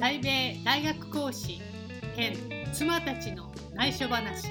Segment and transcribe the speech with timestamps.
[0.00, 1.60] 在米大学講師
[2.16, 2.34] 兼
[2.72, 4.48] 妻たちの内緒話。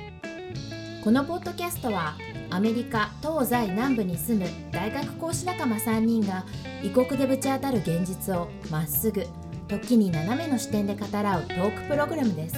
[1.03, 2.15] このポッドキャストは
[2.51, 6.45] アメリカ東西南部に住む大学講師仲間3人が
[6.83, 9.25] 異国でぶち当たる現実をまっすぐ
[9.67, 12.55] 時に斜めの視点で語らうトークプログラムです。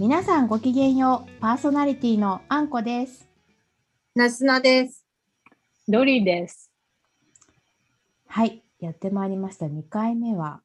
[0.00, 1.40] 皆さんごきげんよう。
[1.42, 3.28] パーソナリティのあんこです。
[4.14, 5.04] なすなです。
[5.86, 6.70] ドリーです。
[8.28, 10.60] はいやってまいりました2回目は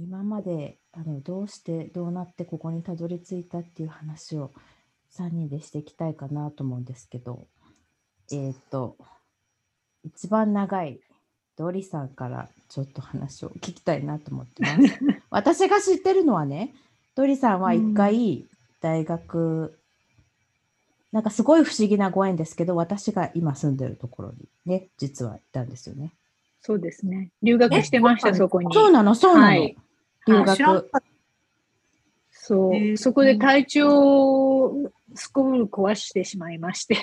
[0.00, 4.50] 今まであのどうしてどうなってここにたどり着いたっていう話を
[5.16, 7.46] 3人でしていきたいかなと思うんですけど
[8.32, 8.96] えっ、と
[10.02, 10.98] 一番長い
[11.56, 14.76] ドリさんからちょっと話を聞きたいなと思ってます。
[15.30, 16.74] 私が知ってるのはね
[17.14, 18.44] ドリさんは一回
[18.80, 19.78] 大学、
[21.12, 26.12] なんかすごい不思議なご縁ですけど私が今住んでるところにね実はいたんですよね。
[26.66, 27.30] そうですね。
[27.42, 28.74] 留学してました、そこに。
[28.74, 29.14] そうなの？
[29.14, 29.76] そうなの、はい。
[30.26, 30.90] 留学。
[32.30, 34.72] そう、へーそこで体調、
[35.14, 36.96] スコール壊してしまいまして、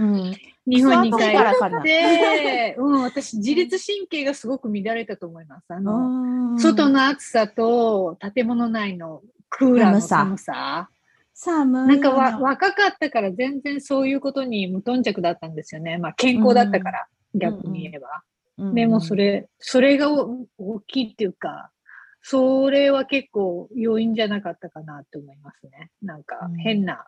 [0.00, 0.34] うん、
[0.66, 5.64] 日本に帰って、うん、私、自律神経がすごく乱れたと思います。
[5.68, 10.88] あの、外のの暑さと建物内のクーラーの寒寒さ。
[11.34, 11.88] 寒い。
[11.88, 15.98] なんかわ若かったから全然そういうことに無頓着だったんですよね。
[15.98, 18.22] まあ健康だったから、逆に言えば。
[18.58, 21.70] でもそ、れ、それがお大きいっていうか、
[22.22, 25.90] それは結構要因じゃなかったかなって思いますね。
[26.02, 27.06] なんかうん変な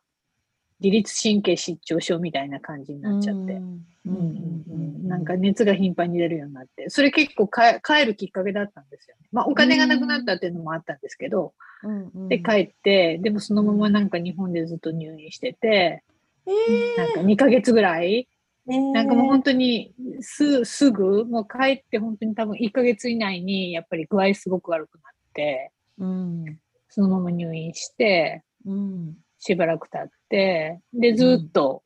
[0.81, 3.61] 自律神経失調症みたいな感じになっちゃって。
[4.05, 9.29] なんか熱が頻繁に出るようになって、それ結構か帰るきっかけだったんですよね。
[9.33, 16.03] まあお金がなくなったっていうのもあったんですけど、うんうんで帰って、でもそのままなんか日本でずっと入院してて、
[16.47, 18.33] えなんか2ヶ月ぐらいー
[18.67, 26.58] なんかもう本当にすすぐ、もう帰って本当に多分1ヶ月以内にやっぱり具合すごく悪くなって、うん。
[26.89, 29.17] そのまま入院して、うん。
[29.39, 31.83] しばらく経って、で、ずっと、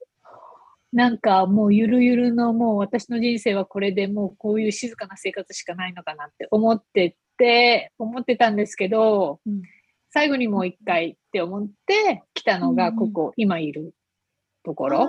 [0.92, 9.62] なんかもうゆるゆるのもう私の人生はこれでもうこういう静かな生活しかないのかなって思ってて、思ってたんですけど、うん。
[10.10, 13.94] 最後にもう一回って思って来たのがここ、今いる
[14.64, 15.08] ところ。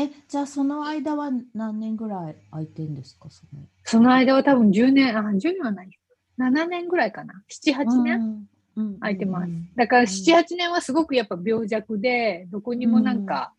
[0.00, 3.28] えじゃあその間は何年ぐらい空いてんですか？
[3.30, 3.62] その。
[3.82, 5.90] その間は多分10年、あ、10年はない。
[6.38, 7.42] 7年ぐらいかな。
[7.50, 8.98] 7、8年、うん。
[9.00, 9.50] 空いてます。
[9.50, 9.68] うん。
[9.74, 10.06] だからうん。
[10.06, 13.52] 7、8年はすごくやっぱ病弱で、どこにもなんか、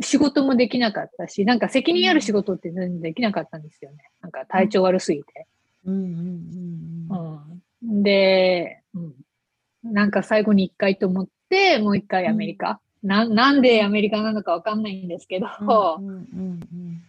[0.00, 4.10] 仕事もできなかったし、なんか責任ある仕事って全然できなかったんですよね。
[4.20, 5.46] なんか体調悪すぎて。
[7.82, 9.14] で、うん、
[9.84, 12.80] なんか最後に一回と思って、もう一回アメリカ。
[13.02, 15.46] ななんでアメリカなのかわかんないんですけど、
[15.98, 16.60] うんうんうん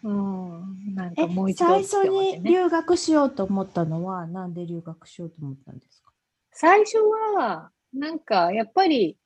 [0.03, 2.07] うんうん、なんえかもう一度最初。
[2.07, 6.12] に留学しようと思ったのはなんで留学しようと思ったんですか？
[6.53, 9.18] 最初は、なんかやっぱり、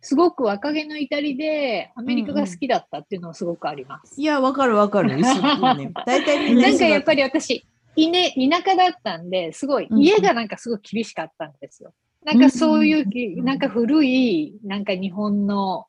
[0.00, 4.20] すごく若気の至りで、アメリカが好きだったっていうのはすごくあります。
[4.20, 5.10] いやわかるわかる。
[5.20, 10.02] 大体みんななんかやっぱりり私、いね、田舎だったんで、すごい、うんうん。
[10.02, 11.92] 家がなんかすごい厳しかったんですよ。
[12.24, 13.44] なんかそういうき、うんうん。
[13.44, 15.86] なんか古い、なんか日本の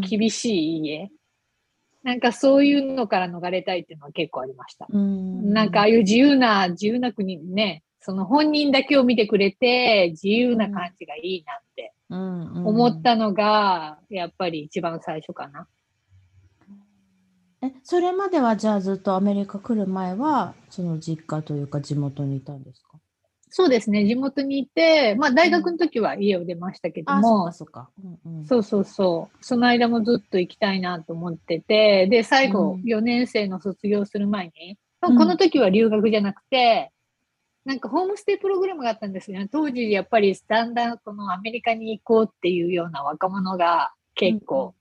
[0.00, 1.10] 厳しい家。
[2.02, 4.86] なんかそういうのから逃れたいっていうのは結構ありました。
[5.52, 15.66] なんかああいう自由な、自由な国にね、その本人だけを見てくれて、自由な感じがいいなって思思ったのが、やっぱり一番最初かな。
[17.60, 22.87] えそれまではじゃあずっとアメリカ来る前はその実家というか地元にいたんですか？
[23.50, 27.46] そうですね、地元にいて、まあ大学の時は家を出ましたけども。
[27.46, 27.90] か、そっか。
[28.24, 29.44] うんうん、そうそうそう。
[29.44, 32.82] その間もずっと行きたいなと思ってて、で、最後、うん。
[32.82, 35.16] 4年生の卒業する前に、うん。
[35.16, 36.92] この時は留学じゃなくて、
[37.64, 39.48] なんかホームステイプログラムがあったんですよね。
[39.50, 44.74] 当時、やっぱりだんだんこのアメリカに行こうっていうような若者が結構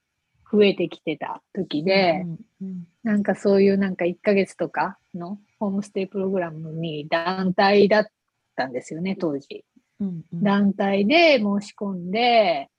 [0.51, 8.07] 増えてきてた時で、うんうんなんかそういうなんか1ヶ月とかのホームステイプログラムに団体だっ
[8.57, 9.65] たんですよね、当時。
[9.99, 12.69] うんうん団体で申し込んで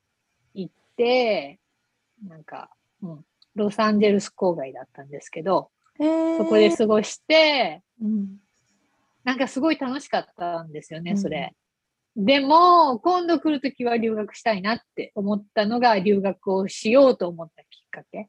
[0.55, 1.59] 行って、
[2.27, 2.71] なんか、
[3.03, 3.25] うん、
[3.57, 8.39] ロサンゼルス郊外だったんですけど、そこで過ごして、うん
[9.25, 11.55] なんかすごい楽しかったんですよね、うんそれ。
[12.17, 18.29] でも、今度来るときは留学したいなって思ったのが留学をしようと思ったきっかけ。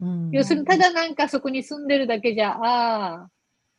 [0.00, 3.28] うん要するに、ただなんかそこに住んでるだけじゃ、ああ、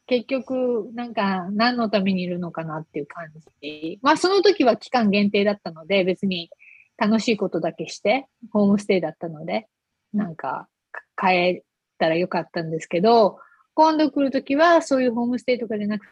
[0.05, 3.27] 結局、なんか何のためにいるのかなっていう感
[3.61, 3.99] じ。
[4.01, 6.49] まあその時は期間限定だったので、別に
[6.97, 9.67] 楽しいことだけして、ホームステイだったので、
[10.13, 11.63] なんかか帰っ
[11.97, 13.39] たらよかったんですけど、
[13.73, 16.03] 今度来るときはそういうホームステイとかじゃなく、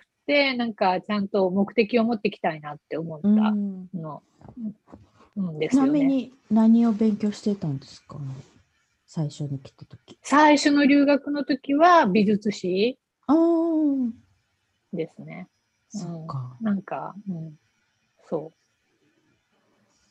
[0.58, 4.24] なんかちゃんと目的を持っていきたいなって思ったの、
[5.36, 5.90] うん、ですよね。
[5.90, 8.18] ちなみに何を勉強してたんですか？
[9.06, 10.18] 最初に来た時。
[10.24, 12.98] 最初の留学の時は美術史
[14.94, 15.48] ですね。
[15.90, 16.58] そうか。
[16.62, 17.60] なんか、うん、
[18.30, 18.62] そう。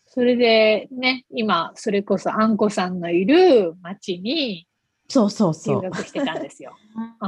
[0.07, 4.67] それでね、今、それこそあんこさんのいる町に、
[5.09, 5.83] そうそうそう。
[5.83, 6.77] 留学してたんですよ。
[7.21, 7.27] う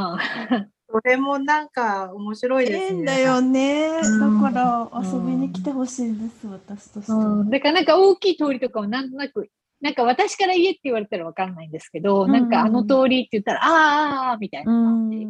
[0.58, 3.04] んそれもなんか面白いですね。
[3.06, 3.88] だよね。
[3.88, 7.48] だから遊びに来てほしいんです、私として、うん。
[7.48, 9.48] だからなんか大きい通りとかをなんとなく、
[9.82, 15.26] なんか私から家って言われたらわかんないんですけど、うん、なんかあの通りって言ったら、ああみたいな感じ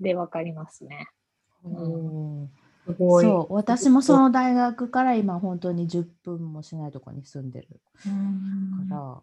[0.00, 1.06] でわかりますね。
[1.64, 2.50] うん
[2.86, 3.24] すごい。
[3.24, 7.68] そう、私もその大学から今本当に10分もしないとこに住んでる
[8.88, 9.22] から、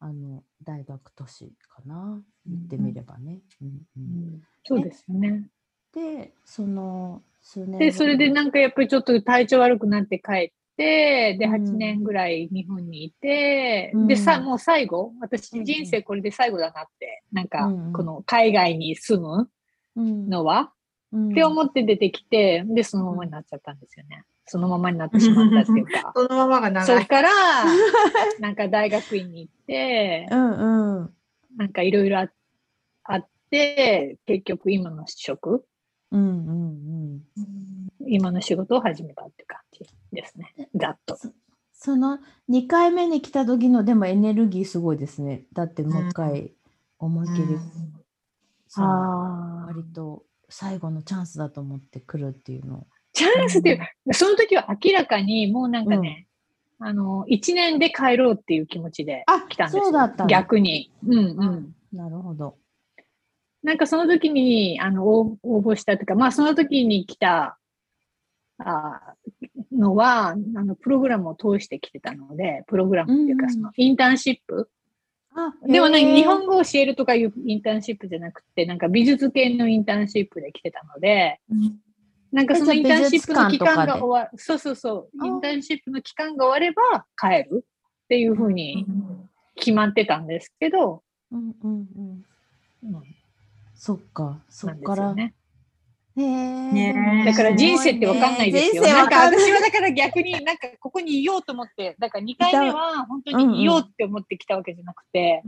[0.00, 3.40] あの大学都市かな、行ってみればね。
[4.64, 5.48] そうですよね。
[5.94, 10.50] で、その数年で、それでなんかやっぱりちょっと体調悪くなって帰っ
[10.82, 19.48] て、で、8年ぐらい日本にいて、うん、で、さ、もう最後、私人生これで最後だなって、なんか、この海外に住む
[19.96, 20.72] のは、
[21.14, 24.24] って思って出てきて、で、そのままになっちゃったんですよね。
[24.44, 26.12] そのままになってしまったっていうか。
[26.16, 26.86] そのままが長い。
[26.86, 27.30] それから、
[28.40, 31.14] なんか大学院に行って、うんうん、
[31.56, 32.24] なんかいろいろあ
[33.14, 35.64] って、結局今の職、
[36.10, 37.22] うんうん。
[37.36, 37.71] うん、
[38.06, 39.80] 今の仕事を始めたって感じ
[40.12, 40.54] ですね。
[40.74, 41.18] ざっと。
[41.72, 42.18] その
[42.48, 45.44] 2回目に来た時のでもエネルギーすごいですね。
[45.52, 46.52] だってもう一回
[46.98, 47.60] 思いっきり、うん、
[49.66, 56.26] 割と最後のチャンスだと思ってくるっていうのチャンスっていう、うん、その時は明らかにもうなんかね、
[56.80, 59.84] うん、あの、1年で帰ろうっていう気持ちで来たんですよ。
[59.84, 60.90] そうだった逆に。
[61.06, 61.74] うんうん。
[61.92, 62.56] なるほど。
[63.62, 67.58] なんかその時にあの応募したというか、まあその時に来た
[68.58, 69.14] あ
[69.72, 74.68] のは、あのプログラムを通して来てたので、プログラムっていうか、そのインターンシップ。
[75.66, 81.78] でもね、日本語を教えるとかいうインターンシップじゃなくて、なんか美術系のインターンシップで来てたので、うん、
[82.32, 88.86] なんかそのインターンシップの期間が終わる、そうそうそう、インターンシップの期間が終われば帰るっていうふうに
[89.54, 91.88] 決まってたんですけど、うんうん
[92.82, 92.94] うん。
[92.94, 93.02] うん、
[93.74, 95.34] そっか、そっから、ね、
[96.16, 98.82] ねだから人生ってわかんないですよ。
[98.82, 105.42] なんか私はだから逆になんかここにいようと思って、だから2回目は本当にいようって思ってきたわけじゃなくて、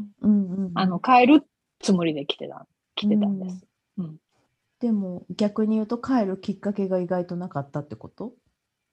[0.74, 1.42] あの帰る
[1.80, 3.66] つもりで来てた、来てたんです。
[3.98, 4.16] うん、
[4.80, 8.32] でも逆に言うと帰るきっかけが意外となかったってこと？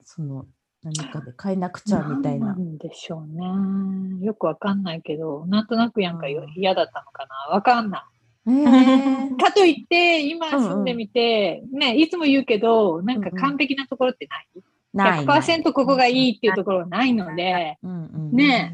[0.03, 0.45] その
[0.83, 2.47] 何かで変えなくちゃみたいな。
[2.47, 4.25] なんでしょうね。
[4.25, 7.53] よくわかんないけど、なんとなくやんか嫌だったのかな。
[7.53, 8.01] わかんない。
[8.45, 14.47] かといって、今住んでみて、うんうん、ね、いつも言うけど、なんか完璧なところってない？
[14.55, 14.63] うん
[15.21, 17.77] うん、100%ここがいいっていうところはないので、
[18.31, 18.73] ね、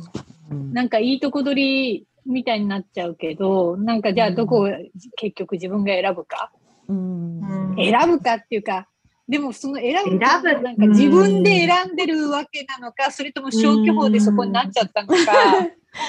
[0.49, 4.69] うん、なんかいいとこ取りみたいになっちゃうけど、なんかじゃあどこを
[5.15, 6.51] 結局自分が選ぶか、
[6.87, 8.87] うん、選ぶかっていうか、
[9.27, 10.61] でもその選ぶ選ぶ。
[10.63, 15.15] なんか自分で選んでるわけなのか、それとも消去法でそこになっちゃったのか、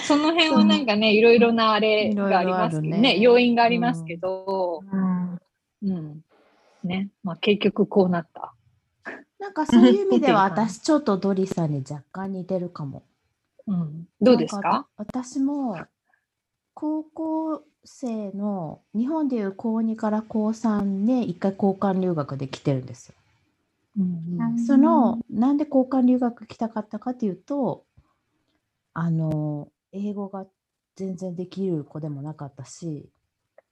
[0.05, 3.19] その辺はなんかね、いろいろなあれがありますけどね、ね。
[3.19, 5.39] 要因がありますけど、うん、
[5.83, 6.25] うん、
[6.85, 8.55] ね、まあ結局こうなった。
[9.39, 13.03] なんかそういう意味では私ちょっとドリさんに若干似てるかも。
[13.67, 14.87] うん、どうですか？
[14.97, 15.79] 私も
[16.75, 23.15] 高校生の日本でいう高2から高3で一回交換留学で来てるんですよ。
[23.99, 27.85] うんうん、そのなんで交換留学来たかったかというと
[28.95, 30.47] あの英語が
[30.97, 33.09] 全然できる子でもなかったし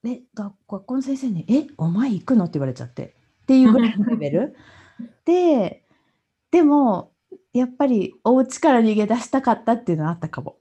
[0.05, 4.57] え学校の先生に「えお前行くの?」って言われちゃってっていうぐらいのレベル
[5.25, 5.85] で
[6.51, 7.13] でも
[7.53, 10.59] やっぱりお家から逃げ出したかったっていうのはあったかも。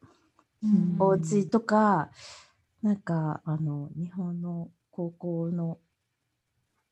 [0.64, 2.10] うん、お家とか
[2.82, 5.80] なんかあの日本の高校の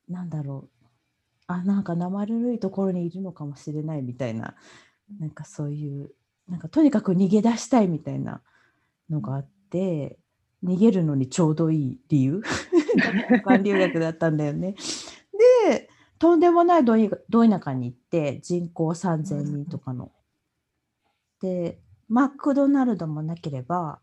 [0.08, 0.86] なんだろう
[1.48, 4.56] あなんか生ぬるいところにいるのかもしれないみたいな
[5.20, 6.14] なんかそういう
[6.48, 8.42] なんかとにかく逃げ出したいみたいな
[9.10, 10.18] のがあって
[10.64, 12.42] 逃げるのにちょうどいい理由？
[13.46, 14.76] 交留学だったんだよね。
[15.68, 20.12] でとんでもないど田舎に行って人口3,000人とかの。
[21.42, 24.00] でマクドナルドもなければ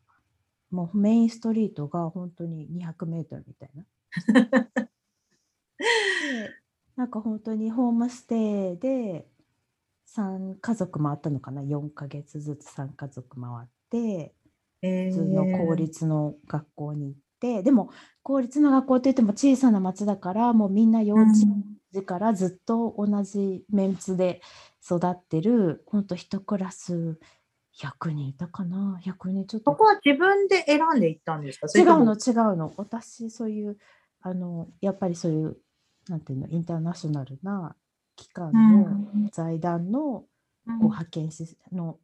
[0.70, 3.86] もうメインストリートが本当に200メートルみたいな。
[6.96, 9.26] なんか本当にホームステイで
[10.14, 14.34] 3家族回ったのかな？4ヶ月ずつ3家族回って、
[14.82, 17.90] 普通の公立の学校に行ってでも
[18.22, 21.30] 公立の学校って言っても小さな町だからもうみんな幼稚
[21.94, 24.40] 園からずっと同じメンツで
[24.84, 27.18] 育ってるほんと一クラス
[27.78, 29.70] 100人いたかな？100人ちょっと。
[29.72, 31.66] ここは自分で選んでいったんですか？
[31.78, 32.72] 違うの違うの。
[32.76, 33.78] 私そういう
[34.22, 35.56] あのやっぱりそういう
[36.08, 37.74] なんていうのインターナショナルな
[38.16, 40.26] 機関の財団のこ
[40.66, 41.98] う派遣しの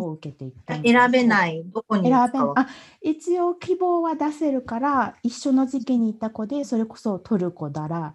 [0.00, 1.62] を受けていった、選べない。
[1.64, 2.68] どこに選べあ
[3.00, 8.14] 一応希望は出せるから一緒の時期に行った子でそれこそトルコだら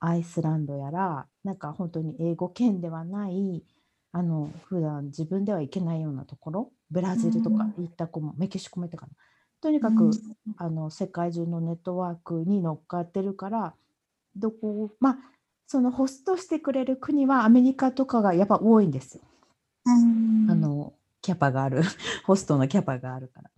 [0.00, 3.64] アイスランドやらなんか本当に英語圏ではない
[4.12, 6.72] あの普段自分では行けないようなところ。
[6.90, 9.12] ブラジルとか行った子も、メキシコも行ったかな。
[9.60, 10.10] とにかく、
[10.58, 13.74] あの世界中のネットワークに乗っかってるから
[14.36, 15.18] どこまあ
[15.66, 19.22] そのホストしてくれる国はアメリカとかがやっぱ多いんですよ。
[19.86, 21.82] あのキャパがある。
[22.24, 23.50] ホストのキャパがあるから。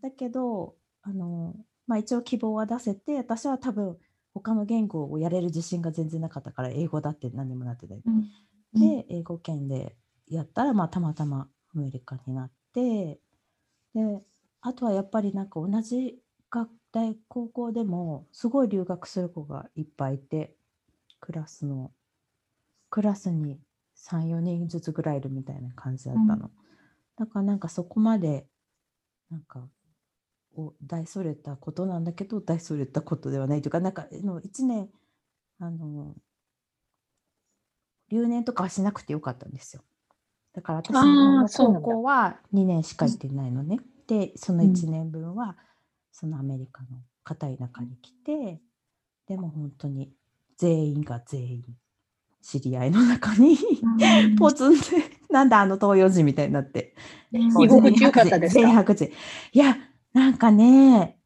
[0.00, 1.54] だけどあの、
[1.86, 3.96] まあ、一応希望は出せて私は多分
[4.34, 8.02] 他の言語をやれる自信が全然なかったから英語だって何もなってない。
[8.04, 9.96] うん、で英語圏で
[10.26, 13.20] やったら、まあ、たまたまアメリカになって
[13.94, 14.24] で
[14.60, 16.20] あとはやっぱりなんか同じ
[16.50, 20.54] 学大高校でもすごい留学する子がいっぱいいて
[21.20, 21.92] クラスの
[22.90, 23.58] クラスに
[24.10, 26.50] 34人ずつぐらいいるみたいな感じだったの、うん、
[27.16, 28.46] だからなんかそこまで
[29.30, 29.68] なんか
[30.56, 34.88] を大それたことなんだけど大それたことではないというかなんかの1年
[35.58, 36.14] あの
[38.10, 39.82] 留年とかはしなくてよかったんですよ。
[40.52, 43.78] だから私の高校は2年しか行ってないのね。
[44.06, 45.56] でその1年分は
[46.10, 46.88] そのアメリカの
[47.24, 48.60] 硬い中に来て、
[49.26, 50.12] でも本当に
[50.58, 51.64] 全員が全員
[52.42, 53.56] 知り合いの中に
[54.38, 56.94] ポツンってなんだあの東洋人みたいになって。
[57.32, 58.60] 居心地よかったですか？
[58.60, 59.76] いや
[60.12, 61.18] なんかね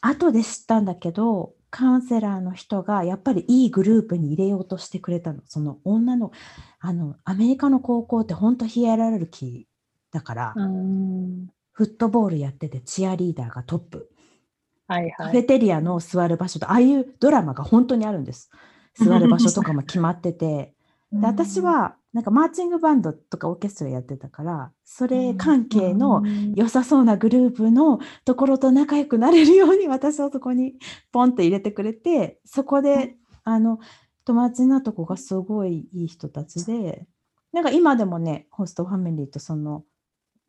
[0.00, 5.42] 後で知ったんだけどカウンセラーの人がやっぱりいいグループに入れようとしてくれたの。
[5.44, 6.32] その女の、
[6.80, 10.54] あの、アメリカの高校って本当ヒエラルキーだから、
[11.72, 14.08] フットボールやっててチアリーダーがトップ。
[14.86, 18.50] はいはい、カフェテリアの座る場所と、ああいうドラマが本当にあるんです。
[18.98, 20.74] 座る場所とかも決まってて。
[21.10, 26.22] で私はなんかマーチングバンドとかオーケストラやってたからそれ関係の
[26.54, 30.74] 良さそうなグループのところと仲良くなれるように私はそこに
[31.12, 33.78] ポンって入れてくれてそこであの
[34.24, 37.06] 友達になった子がすごいいい人たちで
[37.52, 39.84] なんか今でもねホストファミリーとその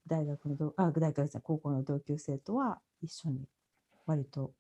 [0.08, 3.46] 大学のあ大学で高校の同級生とは一緒に
[4.06, 4.52] 割と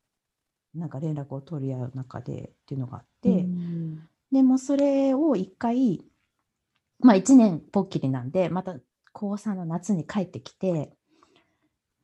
[0.76, 3.48] なんか連絡を取り合う中でっていうのがあって、
[4.32, 6.02] でもそれを一回
[7.00, 8.76] まあ1年ぽっきりなんでまた
[9.14, 10.94] 高3の夏に帰ってきて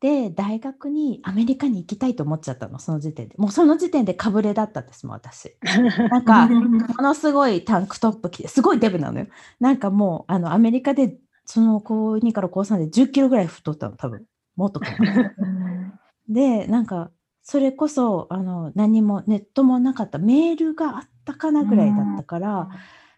[0.02, 3.36] で大学にアメリカに行きたいと思っちゃったのその時点で。
[3.38, 5.56] もうその時点でかぶれだったんですもん私。
[6.12, 9.28] なんかものすごいタンクトップ着てすごいデブなのよ。
[9.60, 14.26] なんかもうあのアメリカでその高2から高3で10キロぐらい太ったの多分。
[14.56, 14.80] もっと
[16.30, 20.20] でなんかそれこそあの何もネットもなかった。
[20.20, 22.70] メールがあったかなぐらいだったから、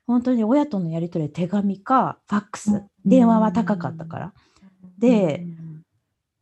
[0.07, 4.33] 本当に親とのやり取り手紙かファックス、電話は高かったから。
[4.97, 5.45] で、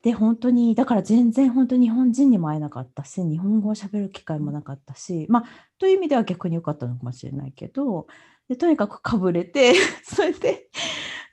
[0.05, 5.43] で本当にだから全然本当に日本人にも会えなかったし日本語をしゃべる機会もなかったしまあ
[5.79, 8.05] という意味では逆に良かったのかもしれないけど
[8.47, 9.73] でとにかくかぶれて
[10.05, 10.69] それで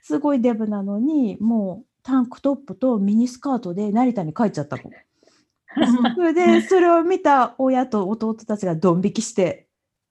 [0.01, 4.83] すごいデブなのにもうタンクトップとミニスカートで成田に帰っちゃったの。
[6.15, 9.62] それでそれを見た親と弟たちがドン引きして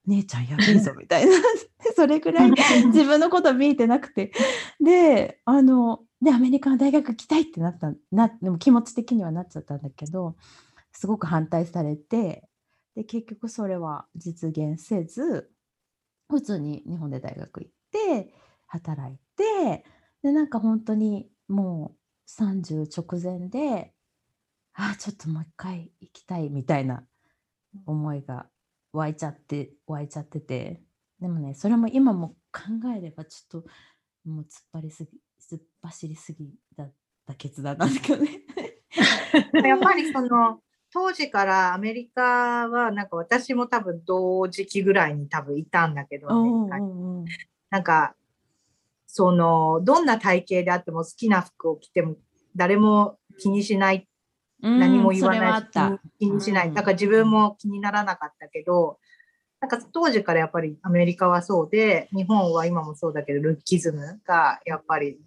[0.06, 1.32] 姉ちゃんやべえぞみたいな。
[1.94, 4.32] それぐらい自分のこと見えてなくて。
[4.80, 10.36] であのでアメリカの大学行きたいってなったなでも気持ち的にはなっちゃったんだけど
[10.92, 12.48] すごく反対されて
[12.94, 15.50] で結局それは実現せず
[16.28, 18.32] 普通に日本で大学行って
[18.68, 19.84] 働いて
[20.22, 23.92] でなんか本当にもう30直前で
[24.74, 27.04] ああちょっともう一回行きたいみたいな
[27.84, 28.46] 思いが
[28.92, 30.82] 湧いちゃって湧いちゃってて。
[31.20, 32.62] でもねそれも今も考
[32.96, 33.68] えればちょっと
[34.28, 36.92] もう突っ張りすぎ突っ走りすぎだっ
[37.26, 38.40] た決断なんだけどね。
[39.64, 40.60] やっぱりその
[40.92, 46.28] 当時からアメリカはなんか私も多分同時期ぐらいに多分いたんだけど、
[47.70, 48.14] なんか
[49.06, 52.16] そのどんな体型であっても好きな服を着ても
[52.56, 54.08] 誰も気にしない
[54.62, 55.62] 何も言わない
[56.18, 56.72] 気にしない。
[56.72, 58.98] だから自分も気にならなかったけど、
[59.60, 65.18] なんか当時からやっぱりアメリカはそうで、日本は今もそうだけど、ルッキズムがやっぱり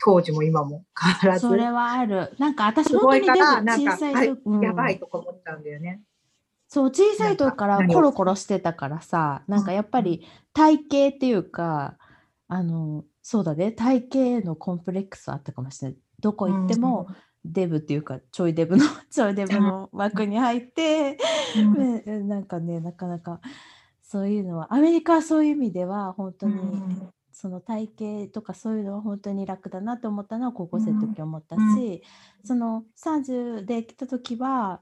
[0.00, 1.48] 当時も今も変わらず。
[1.48, 2.32] それはある。
[2.38, 6.00] なんか私本当にでも小さい時、やばいとか思ったんだよね。
[6.68, 10.76] そう、小さい時からコロコロしてたからさ、なんかやっぱり体
[11.10, 11.98] 型っていうか、
[12.48, 14.08] あの、そうだね、体
[14.40, 15.98] 型のコンプレックスあったかもしれない。
[16.18, 17.08] どこ行っても、
[17.44, 21.18] デブっていうか、ちょいデブの、 ちょいデブの枠に入って、
[21.56, 23.40] ね、なんかね、なかなか
[24.02, 26.54] そういうのは、アメリカはそういう意味では、本当に、
[27.32, 32.02] その体型とかそういうのは本当に楽だなと思ったのは高校生の時思ったし、
[32.44, 34.80] その30で来た時は、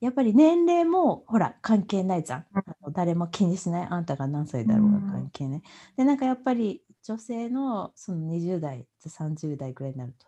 [0.00, 2.46] やっぱり年齢もほら関係ないじゃん。
[2.86, 3.86] うん、誰も気にしない。
[3.90, 5.58] あんたが何歳だろうが関係ない。
[5.58, 5.62] うん、
[5.96, 10.26] で、なんかやっぱり女性のその20代、30代ぐらいになると、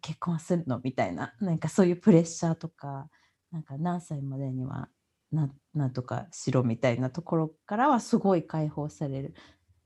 [0.00, 0.80] 結婚するの？
[0.82, 3.08] みたいな、なんかそういうプレッシャーとか、
[3.50, 4.88] なんか何歳までには
[5.30, 9.34] ななんとかしろみたいなところからはすごい解放される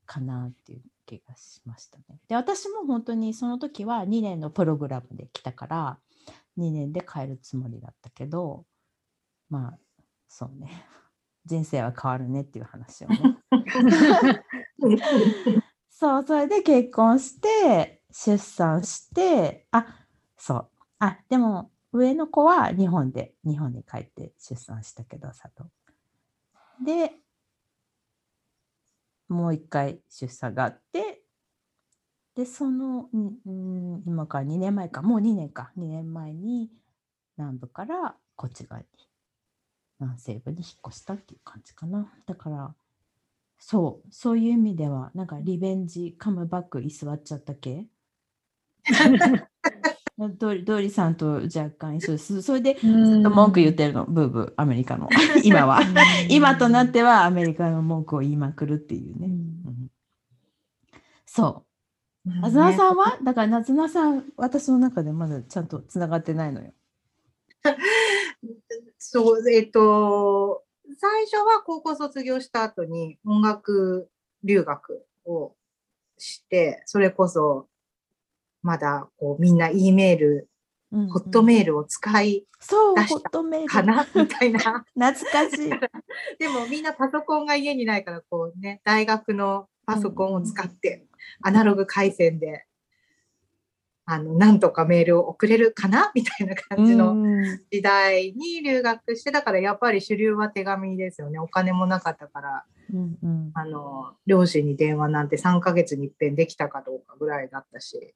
[0.04, 2.20] かなっていう気がしましたね。
[2.28, 5.98] で、私も本当にその時は2年のプログラムで来たから、
[6.58, 8.64] 2年で帰るつもりだったけど、
[9.48, 9.78] まあ
[10.28, 10.84] そうね。
[11.44, 13.38] 人生は変わるねっていう話をね。
[15.88, 19.86] そうそれで結婚して出産してあ
[20.38, 20.68] そう
[20.98, 25.68] あでも上の子は日本で日本に帰って出産したけど佐藤
[26.84, 27.12] で
[29.28, 31.22] もう一回出産があって
[32.34, 36.70] でその、うん、今から2年前かもう2年か2年前に
[37.36, 38.86] 南部からこっち側に
[40.00, 42.12] 南西部に引っ越したっていう感じかな。
[42.26, 42.74] だから、
[43.58, 47.86] そう、そういう意味では、なんかリベンジ、カムバック居座っちゃった系
[50.38, 52.42] ドリドリさんと若干一緒です。
[52.42, 55.08] それでずっと文句言ってるの、ブーブー、アメリカの。
[55.44, 55.80] 今は。
[56.30, 59.26] 今となってはアメリカの文句を言いまくるっていうね。
[59.26, 59.90] うん、
[61.26, 61.66] そう。
[62.42, 63.18] あずなさんは？
[63.22, 66.72] だからなずなさん、私の中でまだちゃんとつながってないのよ。
[68.98, 70.64] そう、えっ、と、
[70.98, 74.08] 最初は高校卒業した後に音楽
[74.44, 75.54] 留学を
[76.16, 77.68] して、それこそ
[78.62, 80.48] まだこうみんな E メール、
[80.92, 82.44] うんうん、ホットメールを使い
[82.96, 84.06] 出したかな？
[84.14, 84.84] みたいな。
[84.94, 85.70] 懐かしい。
[86.38, 91.06] でもみんなパソコンが家にないからこうね、大学のパソコンを使って、
[91.42, 92.66] アナログ回線で
[94.08, 96.12] あの、なんとかメールを送れるかな？
[96.14, 97.16] みたいな感じの
[97.72, 101.40] 時代に留学して、だからやっぱり主流は手紙ですよね。
[101.40, 102.64] お金もなかったから、
[102.94, 108.12] うんうん、あの、両親に電話なんて3ヶ月に一遍できたかどうかぐらいだったし、うん、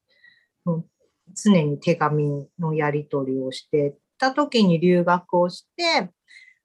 [0.64, 6.11] 常に手紙のやり取りをしてた時に留学をして、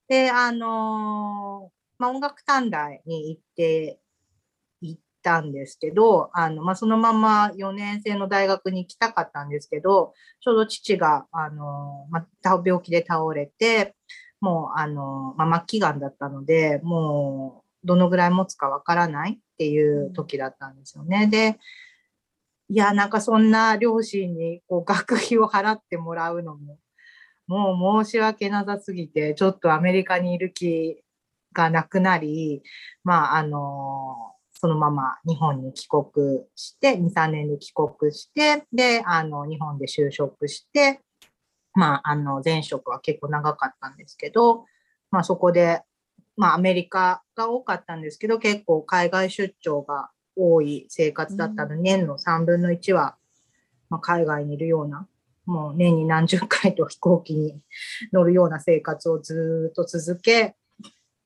[0.07, 3.99] で、あのまあ、音楽短大に行って
[4.81, 13.95] 行ったんですけど、あの、まあ、そのまま4年生の大学に行きたかったんですけど、ちょうど父が、あの、まあ、病気で倒れて、
[14.41, 21.27] もう、あの、まあ、末期がんだったので、もう、どのぐらい持つかわからないっていう時だったんですよね。
[21.27, 21.57] で、
[22.69, 26.79] いや、なんかそんな両親にこう学費を払ってもらうのも、
[27.47, 31.03] もう申し訳なさすぎて、ちょっとアメリカにいる気
[31.53, 32.63] がなくなり、
[33.03, 36.05] まあ、あの、そのまま日本に帰国
[36.55, 41.01] して、2、3年で帰国して、で、あの、日本で就職して、
[41.75, 44.65] まあ、あの、前職は結構長かったんですけど、
[45.11, 45.81] まあ、そこで、
[46.35, 51.75] まあ、アメリカが多かったんですけど、結構海外出張が多い生活だったの。
[51.75, 53.17] で、年の3分の1は、
[53.89, 55.07] まあ、海外にいるような、
[55.45, 57.61] もう年に何十回と飛行機に
[58.11, 60.55] 乗るような生活をずっと続け、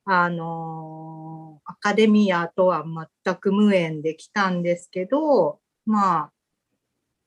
[0.04, 2.84] あのアカデミアとは
[3.24, 6.30] 全く無縁で来たんですけど、ま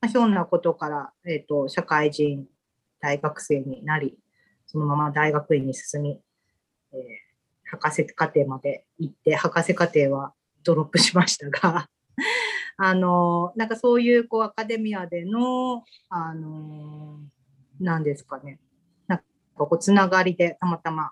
[0.01, 2.45] あ、ひょんなことから、えっ、ー、と、社会人
[2.99, 4.17] 大学生になり、
[4.65, 6.21] そのまま大学院に進み、
[6.91, 6.99] えー、
[7.69, 11.89] 博士課程まで行って、博士課程はドロップしましたが
[12.77, 17.19] あの、なんかそういうこうアカデミアでの、あの、
[17.79, 18.59] なんですかね、
[19.07, 21.11] なんかこうつながりでたまたま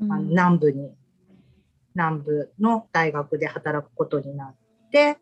[0.00, 0.96] あの南部に
[1.94, 4.56] 南部の大学で働くことになっ
[4.90, 5.18] て、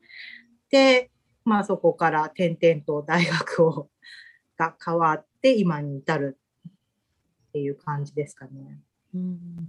[0.71, 1.11] で、
[1.45, 3.91] まあそこから転々と大学を
[4.57, 6.39] が変わって今に至る
[6.69, 8.81] っていう感じですかね。
[9.15, 9.69] うん、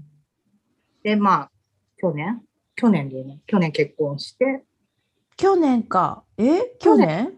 [1.02, 1.52] で、まあ
[1.98, 2.44] 去年
[2.76, 4.64] 去年でね、去年結婚して。
[5.38, 6.24] 去年か。
[6.38, 6.76] え？
[6.80, 7.34] 去年？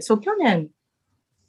[0.00, 0.68] そう、去年、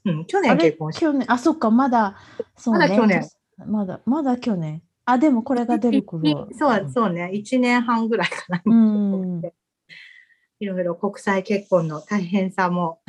[0.05, 1.01] うん、去年結婚して。
[1.01, 2.17] 去年、あ、そっか、まだ、
[2.57, 2.79] そうね。
[2.79, 3.29] まだ去年。
[3.67, 4.81] まだ、まだ去年。
[5.05, 6.47] あ、でもこれが出る頃。
[6.53, 7.31] そう、そうね。
[7.33, 8.61] 1年半ぐらいかな。
[8.63, 9.41] うん、
[10.59, 13.01] いろいろ国際結婚の大変さも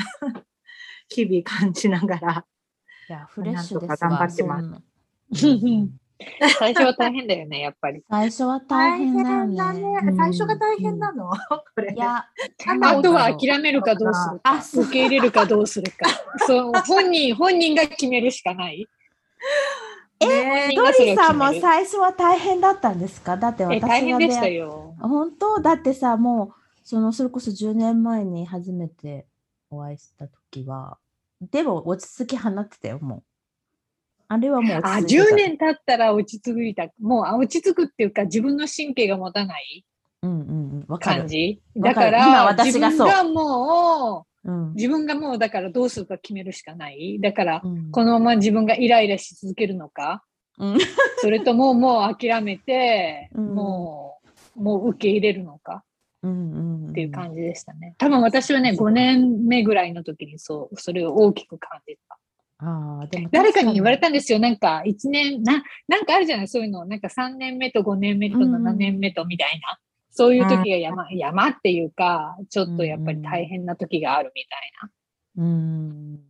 [1.09, 2.47] 日々感じながら。
[3.09, 3.97] いや、フレッシュですわ。
[3.97, 6.00] 頑張ってます。
[6.59, 8.03] 最初は大変だよね、やっぱり。
[8.09, 9.57] 最初は大変だよね。
[9.57, 9.83] だね
[10.17, 11.37] 最初が大変なの、こ
[11.81, 11.93] れ。
[11.95, 12.25] いや、
[12.83, 16.09] あとは諦めるかどうするか、受け入れるかどうするか。
[16.47, 18.87] そう、 本人、本人が決めるしかない。
[20.21, 23.37] え、ドリさんも最初は大変だったんですか？
[23.39, 24.95] だって私が、大変でしたよ。
[25.01, 25.61] 本当？
[25.61, 29.27] だってさ、もう、その、それこそ10年前に初めて
[29.71, 30.99] お会いした時は、
[31.41, 33.23] でも落ち着き放ってたよ、もう。
[34.33, 36.87] あれはもうあ、10年経ったら落ち着いた。
[37.01, 39.85] もう落ち着くっていうか、自分の神経が持たない
[41.01, 41.61] 感じ？
[41.77, 47.19] だから、私が自分がもう、うん、自分がもうだからどうするか決めるしかない。
[47.21, 50.23] だから、うん、このまま自分がイライラし続けるのか、
[50.59, 50.79] うん、
[51.17, 54.21] それとももう諦めて、も
[54.57, 55.83] う、もう受け入れるのか？
[56.25, 57.97] っていう感じでしたね。
[57.99, 62.17] 多分私はね、5年目ぐらいの時にそう、それを大きく感じた。
[62.63, 64.39] あでも誰かに言われたんですよ。
[64.39, 66.49] なんか1年な、なんかあるじゃない？
[66.49, 66.85] そういうの。
[66.85, 69.79] なんか3年目と5年目と7年目とみたいな。
[70.11, 75.45] そういう時が山、山っていうか、ちょっとやっぱり大変な時があるみたいな。
[75.45, 76.21] うん、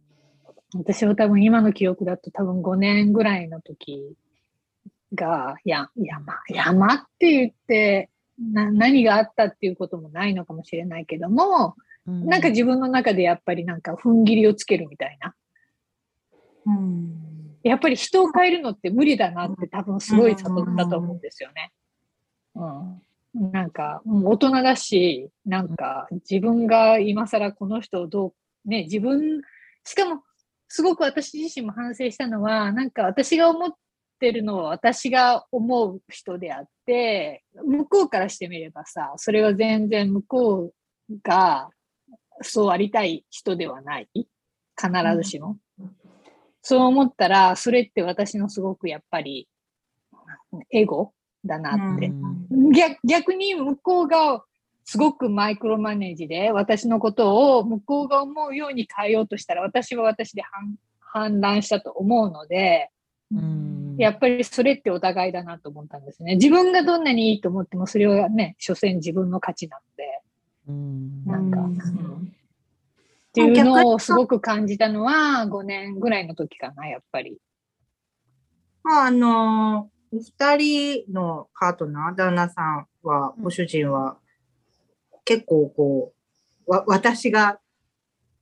[0.75, 4.15] 私は多分今の記憶だと多分5年ぐらいの時
[5.15, 11.75] が、や、山、山って言ってな、何があったっていうこともないのかもしれないけども、
[12.07, 15.35] うん、なんか自分の中でやっぱりなんか踏ん切りをつけるみたいな。
[16.71, 21.73] うん、やっぱり人を変えるのって無理だなって多分すごい悟ったと思うんですよね。
[22.55, 28.35] うん、なんか大人だし、なんか自分が今更この人をど
[28.67, 29.43] う、ね、自分、
[29.85, 30.23] しかも
[30.69, 33.73] すごく私自身も反省したのは、なんか私が思っ
[34.19, 40.73] てるのは私が思う人であって、向こうからしてみればさ、それは全然向こ
[41.11, 41.71] うが
[42.43, 44.09] そうありたい人ではない。
[44.15, 44.27] 必
[45.17, 45.59] ずしも。
[46.63, 49.49] そう思ったら、それって私のすごくやっぱり、
[50.71, 51.13] エゴ
[51.45, 52.13] だなって。
[52.75, 54.45] 逆逆に向こうが
[54.85, 60.43] すごくマイクロマネージで私のことを向こうが思うように変えようとしたら私は私で
[61.01, 62.91] 判断したと思うので、
[63.97, 66.35] やっぱりそれってお互いだなと思ったんですね。
[66.35, 70.73] 自分がどんなにいいと思ってもそれはね、所詮自分の価値なので。
[70.73, 72.33] んなんか、うん
[73.31, 77.39] っていうのをすごく感じたのは5年ぐらいの時かな、やっぱり。
[78.83, 84.19] まあ、あのお二人のパートナー、旦那さんは、ご主人は、
[85.25, 86.13] 結構こ
[86.67, 87.61] う、わ私が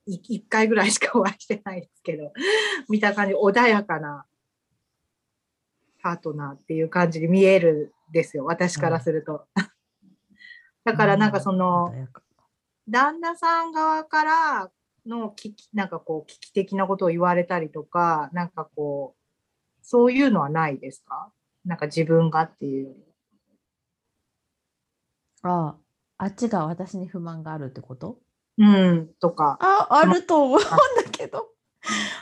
[0.07, 2.33] 一回ぐらいしかお会いしてないですけど、
[2.88, 4.24] 見た感じ穏やかな
[6.03, 9.46] パートナーっていう感じに見えるんですよ、私からすると。
[10.85, 11.92] だからなんかその、
[12.88, 14.70] 旦那さん側から
[15.09, 19.21] の危機、なんかこう、危機的なことを言われたりとか、なんかこう、
[19.83, 21.33] そういうのはないですか？
[21.64, 23.03] なんか自分がっていうより。
[25.42, 25.77] あ
[26.18, 28.18] あ、あっちが私に不満があるってこと？
[28.59, 29.57] うん、とか。
[29.61, 30.68] あ、あると思うんだ
[31.11, 31.49] けど。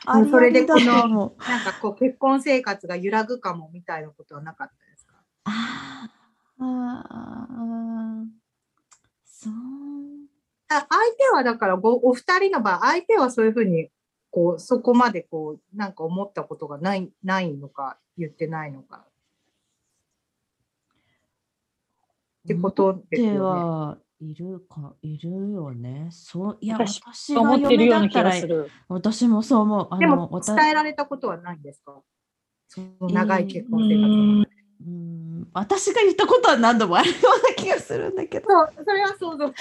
[0.04, 5.14] あそれでこの、なんかこう結婚生活が揺らぐかもみたいなことはなかったですか？
[5.44, 6.08] あ
[6.60, 7.46] あ、
[9.24, 9.52] そう
[10.68, 10.82] 相
[11.18, 13.88] 手はだからごお二人の場合、相手はそういうふうに
[14.30, 19.04] こうそこまでこうなんか思ったことがないないのか言ってないのか。
[22.44, 23.38] ってことですよね。
[23.38, 26.08] はいるかいるよね。
[26.10, 28.32] そういや私が嫁だったら
[28.88, 29.98] 私もそう思う。
[29.98, 32.00] でも伝えられたことはないんですか？
[32.68, 33.94] その長い結婚生
[34.42, 34.55] 活。
[34.86, 38.46] うん、私が言ったことは何度もあるような気がするんだけど。
[38.48, 39.52] そう、それは想像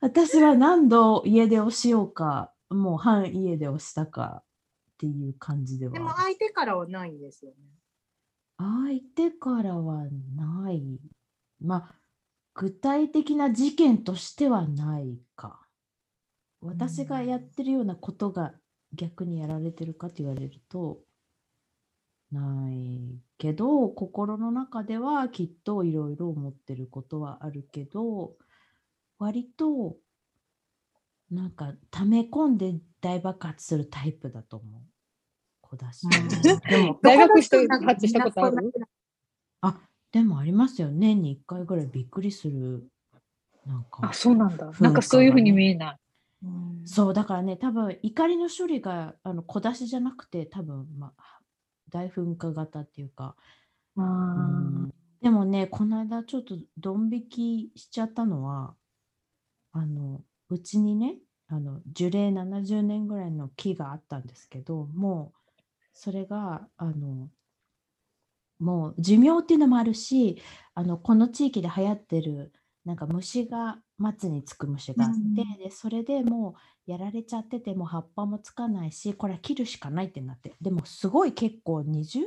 [0.00, 5.92] 私は何度家出をしようか、もう半家出をしたかっていう感じでは。
[5.92, 7.56] でも相手からはないんですよね。
[8.56, 10.98] 相手からはない。
[11.60, 11.94] まあ、
[12.54, 15.60] 具体的な事件としてはないか。
[16.62, 18.54] 私がやってるようなことが
[18.94, 21.00] 逆にやられてるかと言われると、
[22.32, 28.34] ないけど、心の中ではきっといろいろ思ってることはあるけど、
[29.18, 29.96] 割と
[31.30, 34.80] なんか溜め込んで大爆発するタイプだと思う。
[35.60, 36.06] 小出し。
[36.68, 38.72] でも、大学して爆発したことある？
[39.62, 39.80] あ、
[40.12, 40.90] でもありますよ。
[40.90, 42.88] 年に1回ぐらいびっくりする。
[43.64, 44.08] なんか。
[44.08, 44.70] あ、そうなんだ。
[44.80, 45.96] なんかそういうふうに見えない。
[46.84, 51.35] そうだからね多分怒りの処理があの小出しじゃなくて多分、まあ、
[51.90, 53.36] 大噴火型っていうか、
[53.96, 58.74] うん、でもねこの間ちょっとドン引きしちゃったのは
[59.72, 61.16] あのうちにね
[61.48, 65.60] あの樹齢70年ぐらいの木があったんですけどもう
[65.92, 67.28] それがあの
[68.58, 70.42] もう寿命っていうのもあるし
[70.74, 72.52] あのこの地域で流行ってる
[72.84, 80.54] なんか虫が松につく虫があって、うん、でそれでもうやられちゃってても葉っぱもつかないしこれは切るしかないってなって。
[80.60, 82.20] でもすごい結構20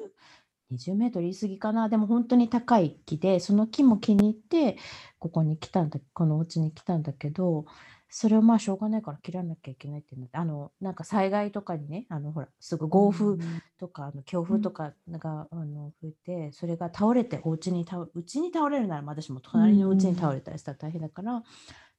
[0.72, 1.90] 20メートル言い過ぎかな。
[1.90, 4.78] でも本当に高い木でその木も気に入って
[5.18, 7.66] ここに来たんだこのお家に来たんだけど
[8.12, 10.38] それをまあしょうがないから切らなきゃいけないってなって。
[10.38, 13.38] あのなんか災害とかにねあのほらすぐ豪風
[13.80, 21.44] とか、あの強風とかが、あの吹いてそれが倒れてお家に倒うちに倒れるなら私も隣のうちに倒れたりしたら大変だから、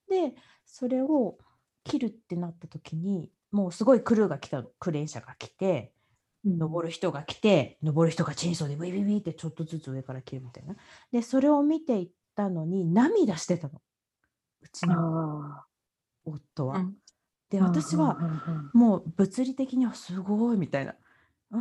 [0.08, 0.34] で
[0.66, 1.38] それを
[1.90, 5.92] 切るってなった時にもうすごいクルーが来たクレーン車が来て。
[6.42, 10.74] 登る人が来て、登る人がチェーンソーでビビビってちょっとずつ上から切るみたいな。
[11.12, 13.82] で、それを見ていったのに涙してたの。
[14.62, 15.60] うちの
[16.24, 16.78] 夫は。
[16.78, 16.94] うん、
[17.50, 18.16] で私は
[18.72, 20.94] もう物理的にはすごいみたいな。
[21.50, 21.58] も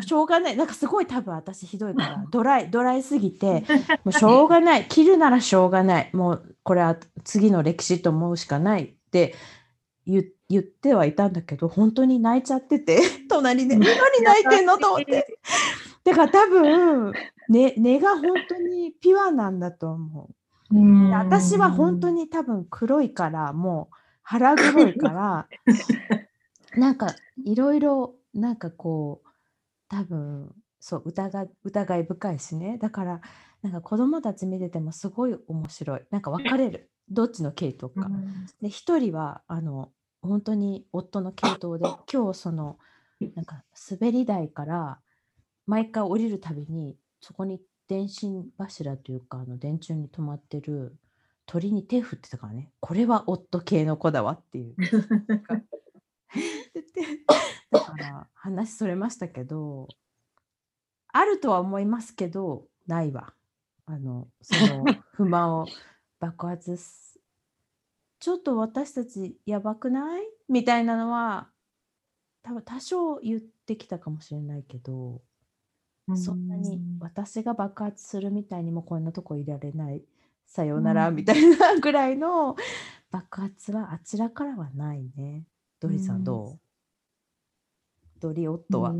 [0.00, 0.56] うしょうがない。
[0.56, 3.64] なんかすごい多分私ひどいからドライ、ドライすぎて、
[4.04, 4.88] もうしょうがない。
[4.88, 6.10] 切るならしょうがない。
[6.14, 9.34] もうこれは次の歴史と思うしかないって
[10.08, 14.78] 言言ってはいたんだけど、本当に泣いちゃってて、隣で、何泣いてんの？
[14.78, 15.38] と思って。
[16.04, 17.12] だから多分、
[17.50, 20.34] ね、根が本当にピュアなんだと思う。
[21.12, 25.48] 私は本当に多分黒いからもう腹黒いから
[26.76, 29.28] なんかいろいろなんかこう
[29.88, 32.78] 多分そう疑疑い深いしね。
[32.78, 33.20] だから
[33.62, 36.00] なんか子供たち見ててもすごい面白い。
[36.10, 36.90] なんか分かれる。
[37.10, 38.10] どっちの系統か。
[38.60, 39.90] で一人はあの
[40.22, 42.78] 本当に夫の系統で今日その
[43.34, 44.98] なんか滑り台から
[45.66, 50.96] 毎回降りるたびにそこに電信柱というかあの電柱に止まってる
[51.46, 52.70] 鳥に手振ってたからね。
[52.80, 54.76] これは夫系の子だわっていう。
[57.70, 59.88] だから話それましたけど
[61.08, 63.32] あるとは思いますけどないわ。
[63.86, 65.66] あのその不満を
[66.20, 67.07] 爆発す
[68.20, 70.22] ちょっと私たちやばくない？
[70.48, 71.48] みたいなのは
[72.42, 75.20] 多分多少言ってきたかもしれないけど
[76.16, 80.02] そんなに私が爆発するみたいにもこんなとこいられない
[80.46, 82.56] さようならみたいなぐらいの
[83.10, 85.44] 爆発はあちらからはないね。
[85.80, 86.58] ドリさんどう？
[88.20, 88.94] ドリオットは。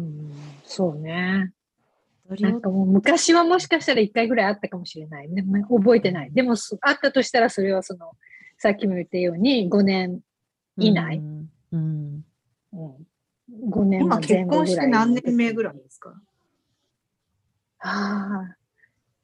[0.65, 1.53] そうね。
[2.29, 5.43] なんかもう昔はもしかしたら1回ぐらいあったかもしれない、ね。
[5.71, 6.33] 覚えてない。
[6.33, 8.13] でもあったとしたらそれはその
[8.59, 10.21] さっきも言ったように5年
[10.77, 11.19] 以内。
[11.19, 11.49] うん。
[11.73, 12.25] うん
[12.73, 16.15] うん、5年今結婚して何年目ぐらいですか？
[17.79, 18.57] ああ。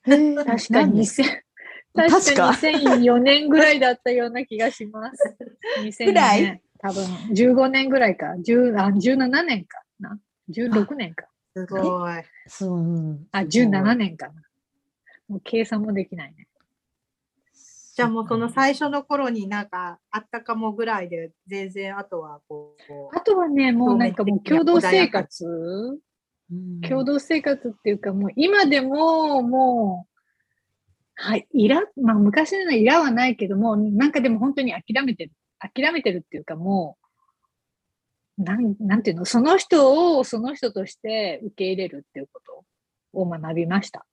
[0.07, 1.25] 確かに2000、
[1.95, 5.37] 確か2004年ぐらいだったような気がします。
[5.81, 6.61] 2000年。
[6.79, 8.35] 多分15年ぐらいか。
[8.47, 10.19] 10あ17年かな
[10.51, 11.27] ？16年か。
[11.57, 12.13] すごい。
[12.47, 13.19] そう。
[13.33, 14.35] あ、17年かな。
[15.29, 16.47] もう計算もできないね。
[17.95, 23.17] じゃあもうその最初の頃になんかあったかもぐらいで全然あとはこう。
[23.17, 25.47] あとはね、もうなんかもう共同生活
[26.89, 30.15] 共同生活っていうか、もう今でももう、
[31.15, 35.33] はい、いら、まあ昔のようなイラはないけども、なんかでも本当に諦めてる。
[35.61, 36.99] 諦めてるっていうかも
[38.39, 42.65] う、なん、なんていうの、その人をその人として受け入れるっていうこと
[43.13, 44.05] を学びました。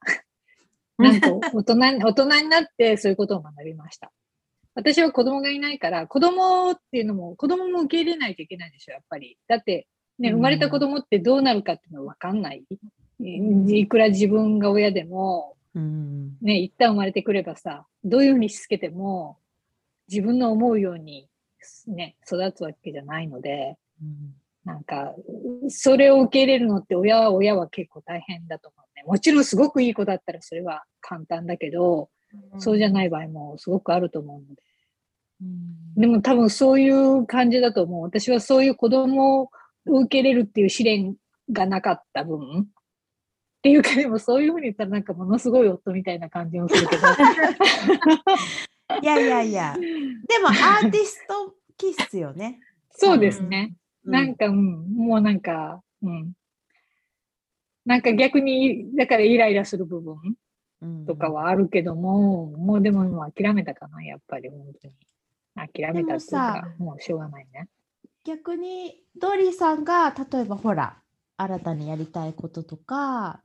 [1.02, 4.12] なんか 大人に、大人になってそういうことを学びました。
[4.74, 9.38] 私は子供がいないから、子供っていうのも、子供も受け入れないといけないでしょ、やっぱり。
[9.48, 9.88] だって、
[10.18, 12.64] ね、生まれた子供ってどうなるかっていうのは分かんない。
[13.20, 19.38] いくら自分が親でも、ね、一旦生まれてくればさ、どういうふうにしつけても、
[20.10, 21.28] 自分の思うように、
[21.88, 23.78] ね、育つわけじゃないので、
[24.64, 25.16] なんか、
[25.70, 29.08] それを受け入れるのって親は親は結構大変だと思うね。
[29.08, 32.10] もちろんすごくいい子だったらそれは簡単だけど、
[32.58, 34.62] そうじゃない場合もすごくあると思うので。
[35.98, 38.04] でも多分そういう感じだと思う。
[38.04, 39.50] 私はそういう子供
[39.86, 41.16] 受けれるっていう試練
[41.52, 42.68] がなかった分、
[43.62, 47.08] っていうかでもそういうふうに言ったらなんかものすごい夫みたいな感じもするけど。
[49.02, 49.76] いやいやいや。
[49.78, 52.60] でもアーティスト気質よね。
[52.90, 53.76] そうですね。
[54.04, 56.34] うん、なんか、うん、もうなんか、うん。
[57.86, 60.16] なんか逆に、だからイライラする部分
[61.06, 64.94] とかはあるけども、うん、もうでももう諦めたかな、やっぱり本当に。
[65.56, 67.68] 諦めたっていうか、もうしょうがないね。
[68.24, 71.02] 逆にドリーさんが例えばほら
[71.38, 73.42] 新たにやりたいこととか、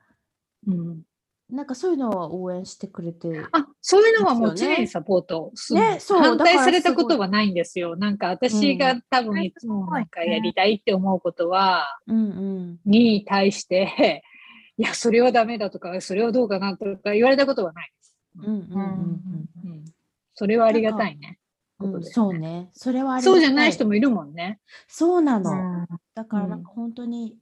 [0.67, 1.03] うん、
[1.49, 7.97] なんかそういうのは応援してくれてあそういうのはもう常にサポートする、ね、反対されたことはないんですよ。
[7.97, 14.25] なんか私が多分いつもなんかやりたいって思うことは、うん、に対して、
[14.77, 18.17] いや、それはダメだとか、それはどうかなとか言われたことはないです。
[18.39, 19.85] うんうんうんうん、
[20.35, 21.39] それはありがたいね。
[21.79, 22.71] うん、そうね。
[22.73, 24.61] それはそうじゃない人もいるもんね。
[24.89, 25.87] そうなの。
[26.15, 27.37] だからなんか本当に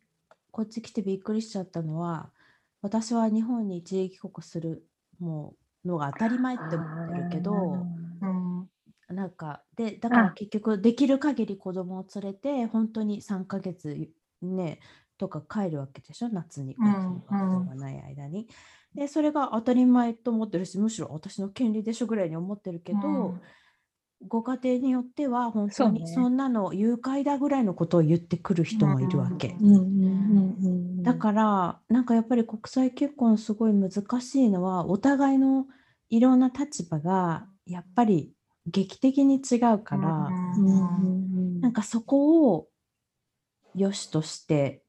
[0.51, 2.31] こっち来てびっくりしちゃったのは、
[2.85, 4.87] 私は日本に一時帰国する
[5.19, 7.53] もうのが当たり前って思ってるけど、
[8.21, 8.69] うん、
[9.09, 13.97] なんかでだから結局できる限り子供を連れて本当に3ヶ月
[14.43, 14.81] ね
[15.17, 18.49] とか帰るわけでしょ夏に学校がない間に。
[18.95, 23.39] でそれが当たり前と思ってるしむしろ私の権利でしょぐらいに思ってるけど、
[24.27, 29.57] ご家庭によっては本当にそんなの誘拐だぐらいのことを言ってくる人もいるわけ。
[31.03, 35.67] だからなんかやっぱり国際結婚すごい難しいのはお互いの
[36.09, 38.33] いろんな立場がやっぱり
[38.67, 40.31] 劇的に違うから、
[41.61, 42.69] なんかそこを
[43.75, 44.83] 良しとして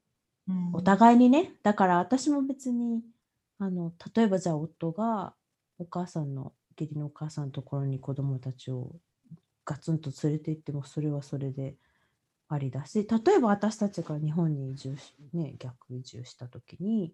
[0.72, 3.02] お互いにねだから私も別に
[3.58, 5.34] あの例えばじゃあ夫が
[5.78, 8.92] お母さんの義理のお母さんのところに子供たちを
[9.66, 11.74] ガツンと連れて行ってもそれはそれで
[12.48, 17.12] ありだし例えば私たちが日本に移住し、ね、逆移住した時に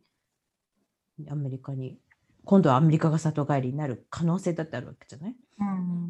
[1.28, 1.98] アメリカに
[2.44, 5.64] 今度はアメリカが里帰りになる可能性だってあるわけじゃない、う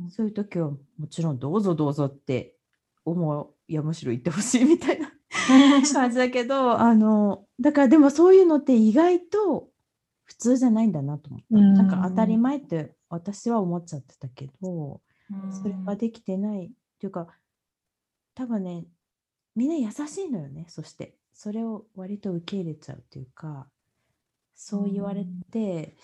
[0.07, 2.57] ん、そういう時はもちろんどうぞどうぞって
[3.05, 5.13] 思ういやむしろ言ってほしいみたいな
[5.93, 9.69] 感じだけどあのだからでもそういうのって意外と
[10.25, 15.03] 普通じゃないんだなと思った、うん、なんか当たり前って私は思っちゃってたけど、
[15.51, 17.29] それができてないっていうか
[18.35, 18.85] 多分ね
[19.55, 21.15] みんな優しいのよねそして。
[21.35, 23.67] それを割と受け入れちゃうっていうか
[24.55, 25.97] そう言われて、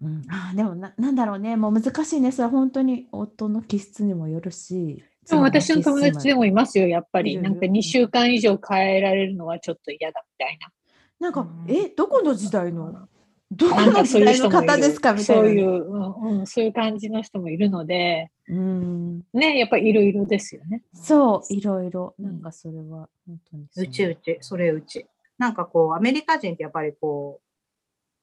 [0.00, 1.56] うん、あでもななんだろうね。
[1.56, 2.30] もう難しいね。
[2.30, 7.38] それは本当に夫の気質にもよるしでも私の友達でもいますよやっぱり。
[7.38, 10.70] なんか2週間以上変えられるのはちょっと嫌だみたいな。
[11.18, 13.08] なんか、えどこの時代の？
[13.54, 15.42] どこの時代の方ですかみたいな。
[15.42, 20.82] そういう、うん、そういう感じの人もいるので、うん、ね、やっぱりいろいろですよね。
[20.94, 22.14] そう、いろいろ。
[22.18, 23.66] なんかそれは本当に。
[23.76, 25.06] うちうち、それうち。
[25.38, 27.40] なんかこう、アメリカ人ってやっぱりこ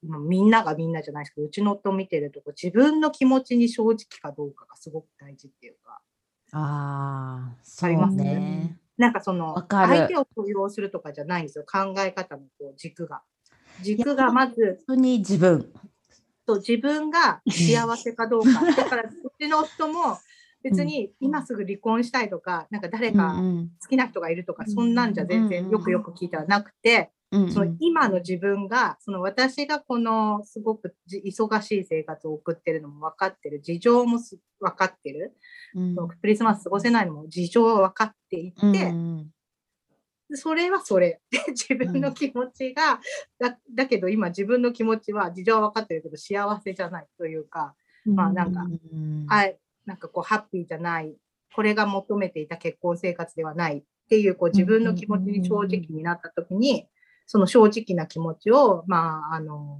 [0.03, 6.01] う、みんながみんなじゃないですけど、うちの夫見てるとこ、自分の気持ちに正直かどうかがすごく大事っていうか。
[6.53, 8.23] ああ、そうね。
[8.23, 11.65] ねなんかその、相手を許容するとかじゃないんですよ。
[11.65, 13.21] 考え方のこう軸が。
[13.81, 14.83] 軸がまず。
[14.87, 15.71] 本当に自分。
[16.45, 18.65] と自分が幸せかどうか。
[18.75, 19.07] だから、う
[19.39, 20.17] ちの夫も
[20.63, 23.35] 別に今すぐ離婚したいとか、なんか誰か
[23.81, 34.19] 好きな人がいるとか、そんなんじゃ全然よくよく聞いたらなくて、その今の自分が、その私がこのすごく忙しい生活を送ってるのも分かってる、事情も
[34.59, 35.35] 分かってる、
[35.75, 39.27] うん、クリスマス過ごせないのも事情は分かっていて、うん
[40.33, 41.21] それはそれ。
[41.49, 42.99] 自分の気持ちが、
[43.39, 48.65] うん、だだけど今自分の気持ちは事情は分かってるけど幸せじゃないというか、まあなんか、
[49.27, 51.15] はい、なんかこうハッピーじゃない、
[51.55, 56.87] これが求めていた結婚生活ではないっていうこう自分の気持ちに正直になった時に、
[57.31, 59.79] その正直な気持ちを、まあ、あの、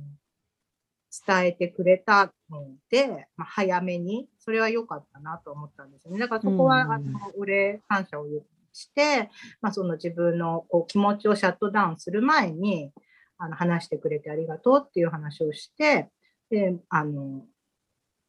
[1.25, 6.19] 伝えてくれたので、まあ、早めに、それは良かったなと思ったんですよね。
[6.19, 8.37] だからそこは、あの、お礼、感謝を言
[8.79, 9.29] して、
[9.61, 12.91] まあ、その自分のこう気持ちをシャットダウンする前に、
[13.37, 16.09] あの話してくれてありがとうっていう話をして、
[16.49, 17.45] で、あの、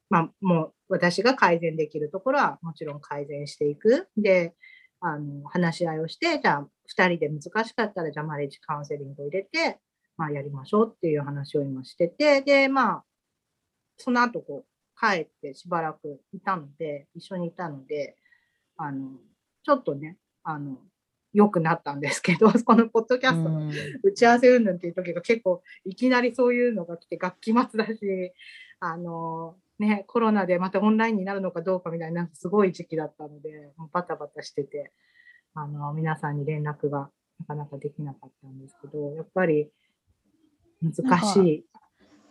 [0.08, 4.08] まあ、もう私が改善できるところはもちろん改善していく。
[4.16, 4.54] で、
[5.00, 9.80] あの話し合いをして、じゃあ2人で難しかったら、じゃあマレージカウンセリングを入れて、
[10.16, 13.04] まあ、やりましょうっていう話を今してて、で、まあ、
[13.96, 14.66] その後こう
[15.00, 18.16] 帰ってしばらくいたので、一緒にいたので、
[18.76, 19.12] あの、
[19.62, 20.78] ちょっとね、あの、
[21.32, 23.70] 良くなったんですけど、 このポッドキャストの
[24.02, 28.32] 打ち合わせ云々っていう時が結構いきなりそういうのが来て楽器末だし、
[28.80, 34.92] あの、ね、コロナでまたオンラインになるのかどうかみたいなすごい時期だったので、バタバタしてて、
[35.54, 39.70] あの、皆さんに連絡がなかなかできなかったんですけど、やっぱり
[40.82, 41.66] 難しい。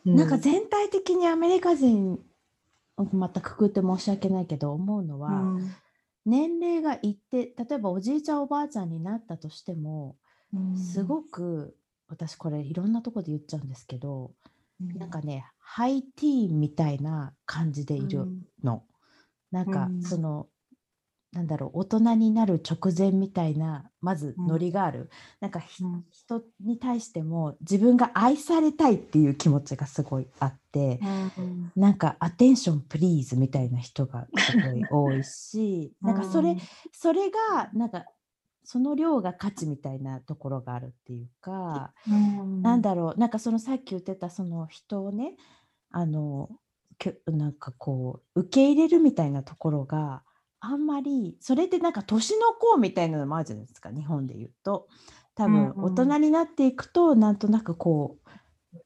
[0.06, 2.20] なんか全体的にアメリカ人、
[3.14, 5.72] またくくって申し訳ないけど思うのは、うん
[6.30, 10.16] 年齢がいって例えばおじいちゃんおばあちゃんになったとしても、
[10.54, 11.76] うん、すごく
[12.08, 14.32] 私これいろんなとこで言っちゃうんですけど、
[14.82, 18.28] うん、なんかねハイティーンみたいな感じでいる
[18.64, 18.84] の。
[19.52, 20.48] うん、なんかその
[21.32, 25.10] なんだろう大人になる直前みたいなまずノリがある、うん、
[25.42, 30.59] なんか、うん、人に対しても自分が愛されたいっていう気持ちがすごいあって、
[31.38, 36.58] うん、なんかアテンションプリーズみたいな人がすごい多いし なんかそれ
[36.92, 38.06] それがなんか
[38.64, 45.36] その量が価値みたいなところがあるっていうか、うん、なんだろうなんかそのさっき言ってたその人をね
[45.90, 46.50] あの
[47.26, 50.24] なんかこう受け入れるみたいなところが
[50.60, 54.88] あんまりそれってなんか年の子みたいなのもあるじゃないですか日本で言うと。
[55.36, 58.30] 多分大人になっていくと、なんとなくこう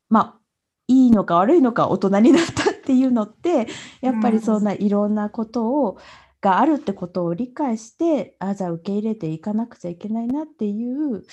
[0.08, 0.43] まあ
[0.88, 3.68] いいのか悪いのか大人になったっていうのって
[4.02, 5.98] やっぱりそんないろんなことを、
[6.42, 11.24] があるってことを理解してあじゃあ受け入れていかなくちゃいけないなっていう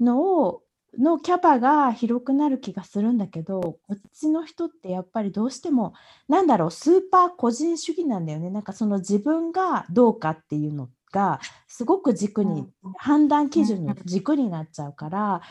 [0.00, 0.62] のを
[0.98, 5.94] のキャパが広くなる気がするんだけどこっちの人ってやっぱりどうしても
[6.28, 8.50] なんだろうスーパー個人主義なんだよね。
[8.50, 12.66] なんかその自分がどうかっていうのがすごく軸に
[12.98, 15.42] 判断基準の軸になっちゃうから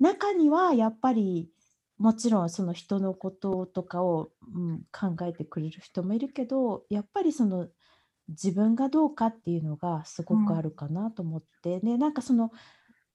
[0.00, 1.48] 中にはやっぱり
[1.98, 7.68] もちろんその人のこととかを、うん、考えてくれる人もいるけどやっぱりその
[8.28, 12.50] 自分がどうかっていうのがすごくあるかなと思って、でなんかその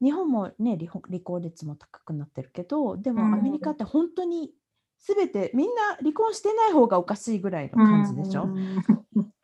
[0.02, 4.52] 日本もね離婚離婚率も高くなってるけどでもアメリカって本当に
[5.00, 8.48] 全てみんな離婚してない方がおかしいぐらいの感じでしょ？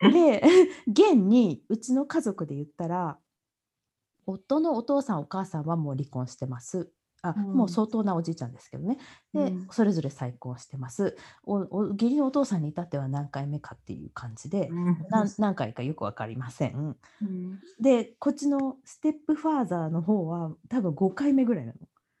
[0.00, 0.42] で
[0.86, 3.18] 現にうちの家族で言ったら
[4.24, 6.90] 夫のお父さんお母さんはもう離婚してます
[7.28, 8.98] あ、うん、もう相当なおじいちゃんですけどね。
[9.32, 11.16] で、うん、それぞれ再婚してます。
[11.44, 14.96] おお義理のお父さんに至っては何回目かっていう感じで、うん、
[15.38, 16.96] 何回かよく分かりません、
[17.80, 21.78] でこっちのステップファーザーの方は多分5回目ぐらいなの。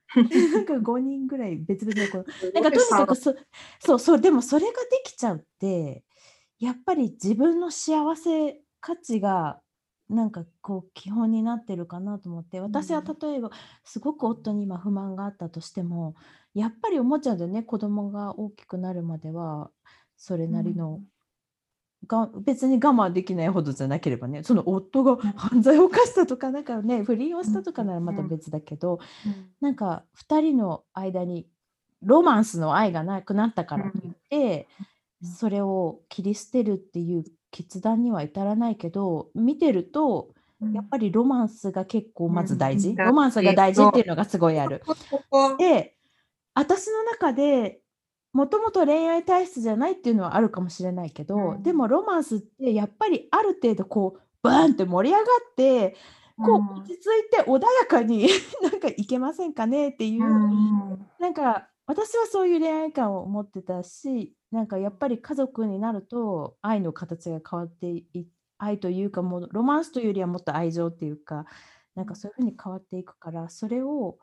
[0.16, 2.18] なんか5人ぐらい別々の子。
[2.54, 3.34] なんかとにかくそ
[3.80, 6.04] そうそうでもそれができちゃうって
[6.58, 9.60] やっぱり自分の幸せ価値が
[10.08, 12.60] なんかこう基本になってるかなと思って。
[12.60, 13.50] 私は例えば
[13.84, 16.14] すごく夫に今不満があったとしても
[16.54, 19.70] やっぱり思っちゃうんだよね子供が大きくなるまでは
[20.16, 21.00] それなりの、
[22.06, 29.00] が別に我慢できないほどじゃなければねその夫が犯罪を犯したとかなんかね不倫をしたとかならまた別だけど、
[29.60, 31.46] なんか2人の間に
[32.02, 34.68] ロマンスの愛がなくなったからといって、
[35.22, 37.24] それを切り捨てるっていう
[37.56, 40.28] 決断には至らないけど見てると
[40.74, 44.82] やっぱりロマンスが結構まず大事、うん、ロマンスが大事っていうのがすごいある。
[45.58, 45.94] で
[46.54, 47.80] 私の中で
[48.34, 55.96] もともと恋愛体質じゃないっていうのはあるかもしれないけど、うん、でもロマンスってやっぱりある程度こうバーンって盛り上がって
[56.36, 58.28] こう落ち着いて穏やかに
[58.62, 68.26] なんかいけませんかねっていう、うん、なんか私はそういう恋愛観を持ってたしなんかやっぱり家族になると愛の形が変わってい
[68.58, 71.44] 愛というかもうロマンスというよりはもっと愛情っていうか
[71.94, 74.18] なんかそういうふうに変わっていくからそれを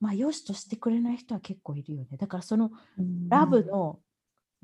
[0.00, 2.16] まあ良しとしてくれない人は結構いるよね。
[2.16, 2.70] だからその
[3.28, 3.98] ラブの、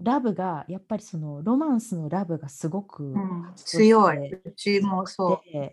[0.01, 4.32] ラブがやっぱりそのロマンスのラブがすごく、うん、強い。
[4.32, 5.70] うちもそう。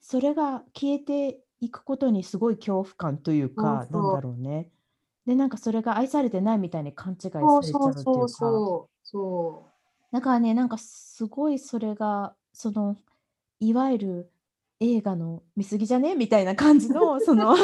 [0.00, 4.70] それが消えていくことにすごい恐怖感というかなんだろうね
[5.28, 8.02] でなんかそれが愛されてないみたいに勘違いされちゃうっていうか。
[8.02, 10.14] そうそうそう。
[10.14, 12.96] だからねなんかすごいそれがその
[13.60, 14.30] いわゆる
[14.80, 16.14] 映画の見過ぎじゃね？
[16.14, 17.54] みたいな感じの その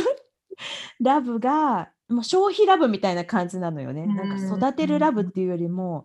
[1.01, 4.05] ラブがもう消費ラブみたいな感じなのよね。
[4.07, 6.05] なんか育てるラブっていうよりも、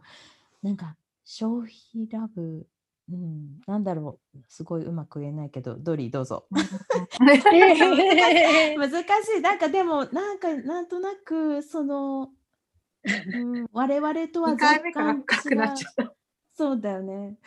[0.64, 0.96] なんか
[1.26, 2.66] 消費ラブ
[3.12, 6.46] うん、なんだろう、すごいうまく言えないけど、ドリーどうぞ。
[7.20, 7.44] 難し
[9.38, 9.42] い。
[9.42, 12.32] なんかでも、なんかなんとなく、その、
[13.04, 15.56] うん、我々とは若干違
[16.04, 16.12] う。
[16.54, 17.38] そうだよね。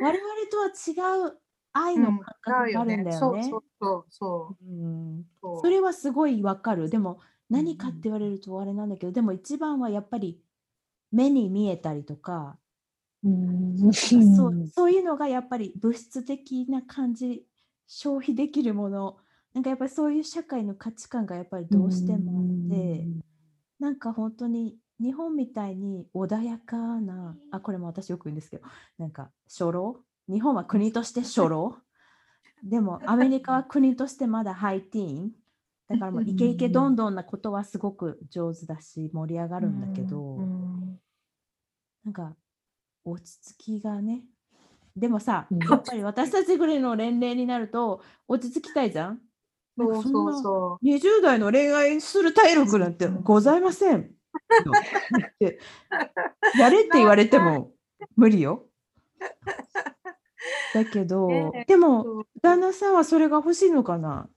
[0.00, 1.38] 我々とは違う
[1.72, 3.42] 愛の感覚があるんだよね。
[3.42, 4.64] そうそうそう。
[4.64, 5.26] うん、
[5.60, 6.88] それはすごいわかる。
[6.88, 10.40] でも、何かって言われるとあれなんだけど、でも一番はやっぱり
[11.10, 12.56] 目に見えたりとか、
[13.24, 13.76] うん。
[13.92, 17.46] そう そういうのがやっぱり物質的な感じ
[17.86, 19.18] 消費できるもの。
[19.52, 23.08] なんかやっぱりそういう社会の価値観がやっぱりどうしてもあって
[23.80, 28.64] なんか本当に日本みたいに穏やかなあこれも私よく言うんですけど
[28.98, 30.04] なんか初老？
[30.28, 31.76] 日本は国として初老？
[32.62, 35.32] でもアメリカは国としてまだハイティーン？
[35.88, 40.36] だからもうイケイケどんどんなことはすごく上手だし盛り上がるんだけど。
[42.04, 42.36] なんか
[43.10, 44.22] 落ち着きがね。
[44.96, 49.20] でもさ、うん、やっぱり私たちぐらいの年齢になると落ち着きたいじゃん？
[49.78, 50.84] そうそうそう。
[50.84, 54.10] 20代の恋愛する体力なんてございません。
[56.58, 57.70] やれって言われても
[58.16, 58.66] 無理よ。
[60.74, 64.28] だけど、でも旦那さんはそれが欲しいのかな？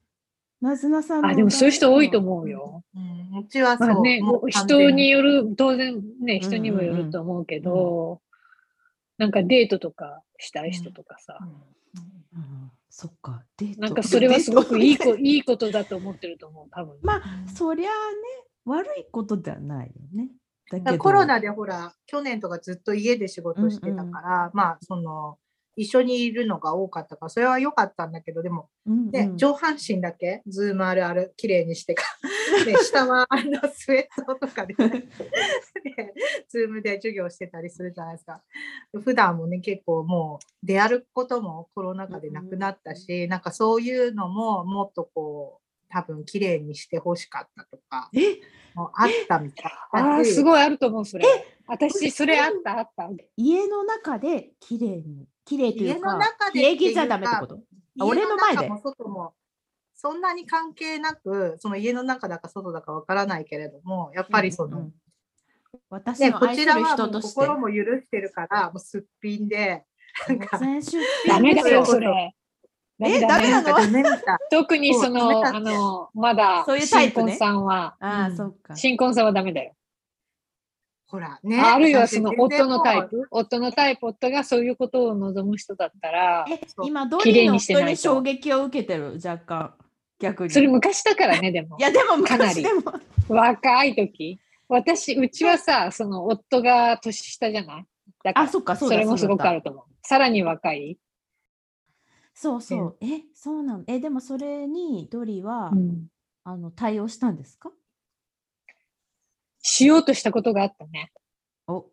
[0.61, 2.83] なずなさんあ、でもそういう人多いと思うよ。
[2.95, 3.87] うん、うちはそう。
[3.89, 8.21] まあね、人による、当然ね、人にもよると思うけど、
[9.17, 11.37] なんかデートとかしたい人とかさ。
[12.35, 13.81] うん、そっか、デート。
[13.81, 16.97] なんかそれはすごくいいこいいことだと思ってると思う、多分。
[17.01, 17.97] まあ、そりゃあね、
[18.65, 20.29] 悪いことではないよね。
[20.97, 25.37] コロナでほら、去年とかずっと家で仕事してたから、うんうん、まあ、その、
[25.75, 32.03] 一緒にいるのが多かったから、それは良かったんだけど、でも、うんうん、上半身だけ、 Zoom あるある、綺麗にしてか、
[32.65, 35.07] で 下はあのスウェットとかで、 ね、
[36.47, 38.43] Zoom で授業してたりするじゃないですか。
[39.03, 48.09] 普段もね、結構もう出歩くこともコロナ禍でなくなったし、うんうん、なんかそういうのももっとこう、多分綺麗にしてほしかったとか、
[48.75, 49.71] もあったみたい。
[49.91, 51.25] あすごいあると思う、それ。
[51.67, 53.09] 私、それあった、あった。
[53.37, 56.19] 家の中で綺麗に綺麗というか、
[56.53, 57.59] 家着じゃダメってこと？
[57.99, 58.69] 俺の前で？
[58.81, 59.33] 外も
[59.93, 64.93] そんなに関係なく、その家の中だか外だかわからないけれども、やっぱりその、うんうん、
[65.89, 67.41] 私の愛する人として。
[67.41, 69.85] 心も許してるから、もうすっぴんで、
[71.27, 72.35] ダメだよ、それ。
[72.99, 73.69] え、ダメなの？
[74.51, 78.75] 特にその、あの、まだ、そういうタイプ、ね、新婚さんは、あ、うん、そっか。
[78.75, 79.73] 新婚さんはダメだよ。
[81.13, 81.61] ほらね。
[81.61, 86.43] あるいはその夫のタイプ、夫のタイプ、夫がそういうことを望む人だったら、
[86.83, 89.73] 今、ドリーの人に衝撃を受けてる、若干。
[90.17, 90.49] 逆に。
[90.49, 91.77] それ昔だからね、でも。
[91.77, 92.81] いや、でも昔でも。
[93.29, 94.39] 若い時。
[94.67, 97.85] 私、うちはさ、その夫が年下じゃない？
[98.23, 99.83] だからあ、そっか、そそれもすごくあると思う。
[100.01, 100.97] さらに若い。
[102.33, 102.97] そうそう。
[103.01, 103.83] え、そうなの。
[103.85, 106.07] え、でもそれにドリは、うん、
[106.43, 107.69] あの対応したんですか？
[109.63, 111.11] しようとしたことがあったね。
[111.67, 111.85] お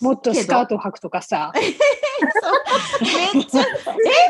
[0.00, 1.52] もっとスカートを履くとかさ。
[1.54, 3.66] めっちゃ、え、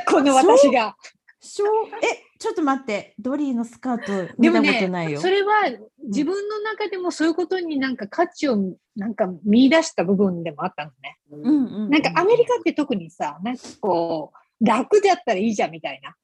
[0.06, 0.94] この私が。
[1.40, 1.66] しょ
[2.02, 5.12] え、ちょっと待って、ドリーのスカート見たことないよ。
[5.12, 5.70] ね、それは
[6.02, 8.58] 自分の中でもそういうことになんか価値を
[8.96, 11.18] なんか見出した部分でもあったのね。
[11.30, 16.16] うんうんうん、なんかアメリカって特にさ、なんかこう、楽だったらいいじゃんみたいな。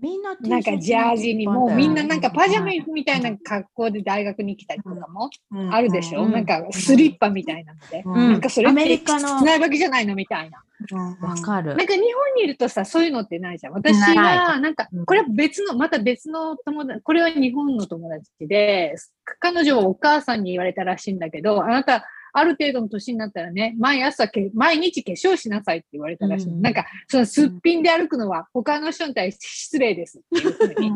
[0.00, 5.30] みんななんかジャージにもうみんななんかパジャマみたいな格好で大学に来たりとかも
[5.70, 9.12] あるでしょ、うん、なんかスリッパみたいなので、うん、なんかそれって
[9.44, 10.64] ないわけじゃないのみたいな。
[11.20, 11.76] わかる。
[11.76, 13.72] なんか日本にいるとさ、そういうのってないじゃん。
[13.72, 18.94] 私は、なんか、これは別の、また別の友達、これは日本の友達で、
[19.38, 22.04] 彼女はお母さんに言われたらしいんだけど、あなた、
[22.36, 26.48] ある程度の年になったらね、毎朝け、毎日化粧しなさいって言われたらしい。
[26.48, 30.92] うん、なんか、そのすっぴんで歩くのは他の人に対して失礼ですっていうふうに、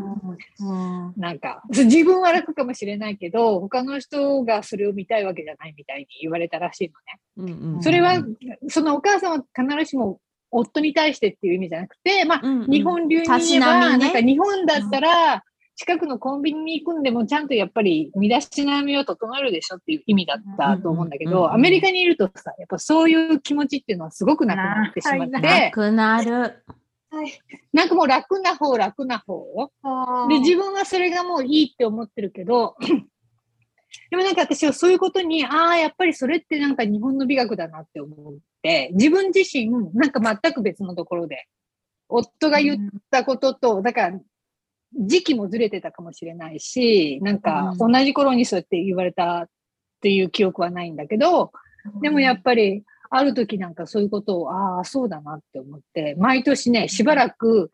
[1.16, 6.90] なんか、自分は楽かもしれないけど、他の人がそれを見たいわけじゃないみたいに言われたらしい
[7.38, 7.54] のね。
[7.54, 8.20] うんうん、それは、
[8.68, 10.20] そのお母さんは必ずしも
[10.50, 15.44] 夫に対してっていう意味じゃなくて、まあ、うんうん、日本流に言えば、ね、なんか日本だったら、
[15.78, 25.38] 近くのコンビニに行くんでもちゃんとやっぱり身だしなみを整えるでしょっていう意味だったと思うんだけど、アメリカにいるとさ、やっぱそういう気持ちっていうのはすごくなくなってしまって。
[25.38, 26.64] なくなる。
[27.10, 27.32] はい、
[27.72, 29.46] なんかもう楽な方、楽な方。
[30.28, 32.74] で、自分はそれがもういいって思ってるけど、
[34.10, 41.46] でもなんか私はそういうことに、ああ、やっぱりそれってなんか日本の美学だなって思って、自分自身、なんか全く別のところで、
[42.08, 44.18] 夫が言ったことと、だから
[44.94, 49.48] 時期もずれてたかもしれないし、なんか同じ頃にそうやって言われたっ
[50.00, 51.52] ていう記憶はないんだけど、
[52.00, 57.70] でもやっぱりある時なんかそういうことを、ああ、そうだなって思って、毎年ね、しばらく、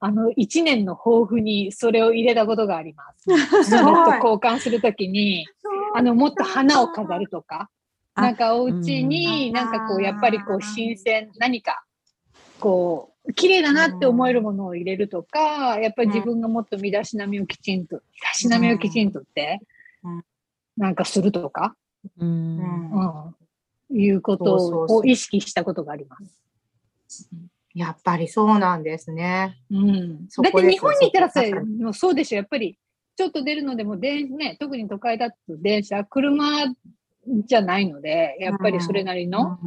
[0.00, 3.24] あの、一年の抱負にそれを入れたことがあります。
[3.64, 5.46] すと交換するときに、
[5.94, 7.68] あの、もっと花を飾るとか、
[8.14, 11.84] なんかお家に、なんかこう、やっぱりこう、新鮮、何か、
[12.60, 19.60] こう、綺麗だなって思えるものを入れるとか、やっぱり自分がもっと身だしなみをきちんと、身だしなみをきちんとって、
[20.76, 21.76] なんかするとか、
[22.18, 26.16] うん、うん、いうことを意識したことがありま
[27.08, 27.28] す。
[27.74, 29.58] やっぱりそうなんですね。
[29.70, 30.26] うん。
[30.26, 31.42] だって日本にいたらさ、
[31.80, 32.78] もうそうでしょ、やっぱり、
[33.16, 36.44] ちょっと出るのでも電、ね、特に都会だと電車、車
[37.46, 39.58] じゃないので、やっぱりそれなりの、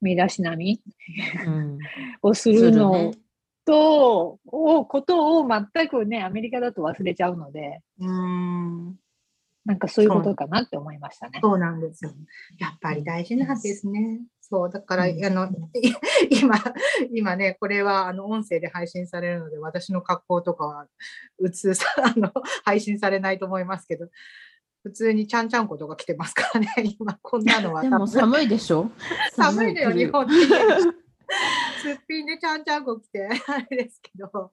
[0.00, 0.80] 身だしなみ、
[1.46, 1.78] うん、
[2.22, 3.12] をするの
[3.64, 8.96] と、ね、をことを全くね、アメリカだと忘れちゃうので、うん
[9.66, 11.40] なんかそういうことかなって思いましたね。
[11.42, 12.12] そうなんですよ。
[12.58, 14.20] やっぱり大事なんですね。
[14.40, 15.50] そう、だから、あの、
[16.30, 16.54] 今、
[17.12, 20.86] 今ね、これは、あの、音声で配信されるので、私の格好とかは、
[21.38, 22.32] うつさ、あの、
[22.64, 24.08] 配信されないと思いますけど、
[24.86, 26.68] 普通にちゃんちゃんことが来てますからね、
[27.00, 27.82] 今こんなのは。
[27.82, 28.88] でも寒いでしょ？
[29.34, 30.38] 寒いのよ、日本す
[31.90, 33.26] っぴんでちゃんちゃんこ着て。
[33.48, 34.52] あれですけど。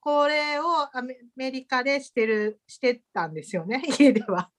[0.00, 0.64] これを
[0.96, 1.02] ア
[1.34, 4.52] メリカでしてるしてたんですよね家では。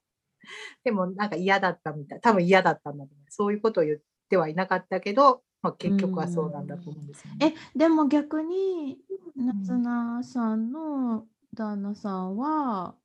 [0.84, 2.20] でもなんか嫌だったみたい。
[2.20, 3.26] 多分嫌だったんだと思う。
[3.30, 4.00] そういうことを言っ
[4.30, 7.56] てはいなかったけど、まあ、結局はそうなんだと思うんですよね。
[7.74, 9.00] えでも逆に
[9.38, 12.96] 夏菜さんの旦那さんは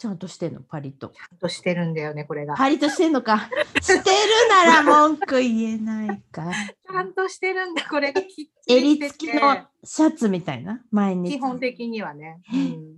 [0.00, 0.62] ちゃんとしてんの？
[0.62, 1.08] パリと。
[1.08, 2.56] ちゃんとしてるんだよねこれが。
[2.56, 3.50] パリとしてんのか。
[3.82, 4.02] してる
[4.48, 6.50] なら文句言えないか。
[6.90, 10.82] ちゃんとしてるんだこれがきっ襟付きのシャツみたいな？
[10.90, 11.36] 毎日。
[11.36, 12.40] 基本的にはね。
[12.50, 12.96] うん、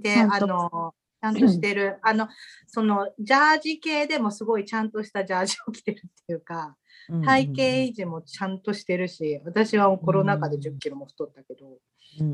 [0.00, 2.28] であのちゃんとしてる、あの
[2.68, 6.76] そのジャージ系でもすごいちゃんとしたジャージを着てるっていうか。
[7.22, 11.78] 体型維持もちゃんとしてるし、私はコロナ禍で10キロも太ったけど、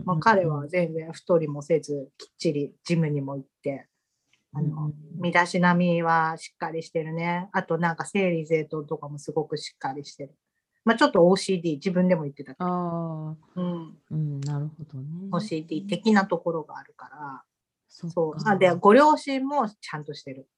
[0.05, 3.89] まあ、彼は全然太りもせず、きっちりジムにも行って、
[4.53, 7.49] あの、身だしなみはしっかりしてるね。
[7.53, 10.35] あとなんか整理整頓とかもすごくしっかりしてる。
[10.85, 12.67] まあちょっと OCD 自分でも言ってたけど。
[12.67, 13.99] あうん。
[14.11, 15.29] うん、なるほどね。
[15.31, 17.43] OCD 的なところがあるから。
[17.89, 18.35] そう。
[18.49, 20.49] あで、ご両親もちゃんとしてる。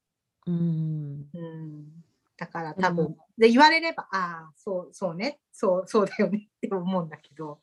[0.46, 1.26] うん。
[1.34, 2.02] うん
[2.36, 7.60] だから多分、で言われれば、ああ、そう、そうね、そう、そうだよねって思うんだけど、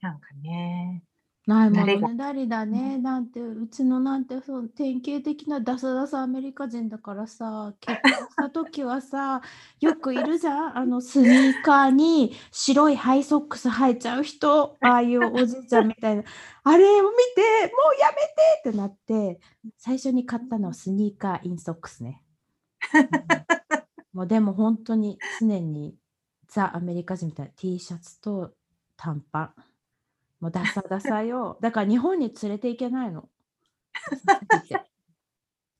[0.00, 1.04] なんかね。
[1.46, 2.16] ないものね。
[2.16, 9.42] だりだね、なんてうちのなんてそう典型的なダサダサアメリカ人だからさ結婚した時はさ
[9.80, 10.78] よくいるじゃん？
[10.78, 16.22] あのスニーカーに白いハイソックス履いちゃう人ああいうおじいちゃんみたいな。
[16.66, 17.42] あれを見て
[17.74, 18.14] もうやめ
[18.62, 19.38] てってなって
[19.76, 22.22] 最初に買ったのはスニーカーインソックスね。
[24.14, 25.98] もうでも本当に常に
[26.48, 28.54] ザ・アメリカ人みたいな T シャツと
[28.96, 29.54] 短パン。
[30.44, 31.56] もうダサダサよ。
[31.62, 33.30] だから日本に連れていけないの。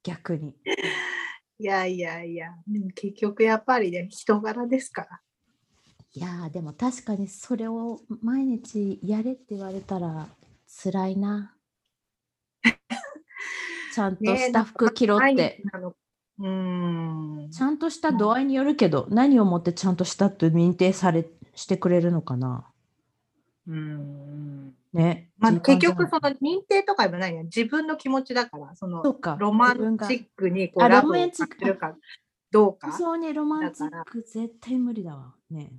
[0.02, 0.56] 逆に。
[1.58, 5.20] いやいやいや、でも結局やっぱりね、人柄ですから。
[6.14, 10.28] いやでも確かにそれを毎日やれって言われたら
[10.82, 11.54] 辛いな。
[13.94, 15.34] ちゃんとした服着ろって。
[15.34, 15.62] ね、
[16.38, 22.70] うんちゃんとした度合いによるけど、何をもってちゃんとしたって認定されしてくれるのかな。
[23.66, 25.30] うんね。
[25.38, 27.44] まあ、結局その認定とかでもないね。
[27.44, 29.02] 自分の気持ちだから、その
[29.38, 31.96] ロマンチックにこうラブを感じるか
[32.50, 32.92] どうか。
[32.92, 35.34] そうね、ロマンチック絶対無理だわ。
[35.50, 35.72] ね、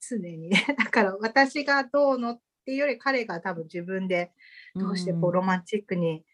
[0.00, 0.64] 常にね。
[0.78, 4.32] だから私がどうのっていうより彼が多分自分で
[4.74, 6.24] どうしてこうロマンチックに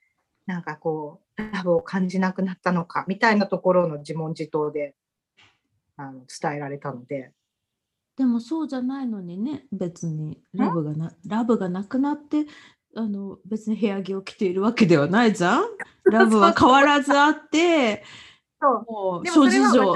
[0.46, 4.94] なんかこうラブを感じなくなったのかみたいなところの自問自答で
[5.96, 7.32] あの伝えられたので。
[8.16, 12.46] でもそうじゃないのにね別にラブがなラブがなくなって
[12.96, 15.64] あの別に部屋着を着ているわけではないじゃん？
[16.04, 18.04] ラブは変わらずあって
[18.60, 19.94] そうもう諸事情。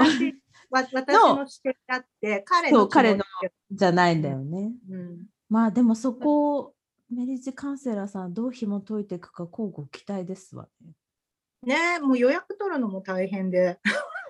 [0.71, 3.23] 私の視点だって彼の彼の
[3.71, 4.71] じゃないんだよね。
[4.89, 6.73] うん、まあでもそこを
[7.09, 10.91] メリージカウンセラーさんどう紐解いていくか交互期待ですわね。
[11.63, 13.79] ねもう予約取るのも大変で。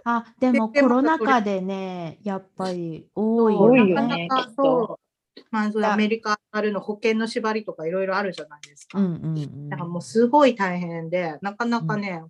[0.05, 3.93] あ、でもコロナ禍でね、やっぱり多いよね。
[3.93, 5.09] なかなかそう。
[5.51, 8.99] まあ、アメリカあるの保険の縛りとかいろいろあるじゃないですか。
[8.99, 12.29] うんうんうん、だからもうすごい大変で、なかなかね、うん、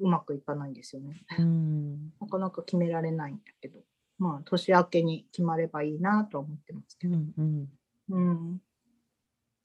[0.00, 1.24] ううまくいかないんですよね。
[1.38, 3.80] うん、なかなか決められないんだけど、
[4.18, 7.16] まあ、年明けに決まればいいなと思ってますけど。
[7.16, 7.68] うん、うん
[8.10, 8.58] うん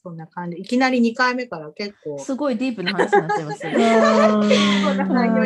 [0.08, 0.58] そんな感じ。
[0.58, 2.18] いきなり2回目から結構。
[2.20, 3.78] すごいディープな話になってますよね。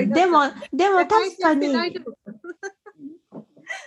[0.13, 0.41] でも、
[0.71, 1.71] でも確かに。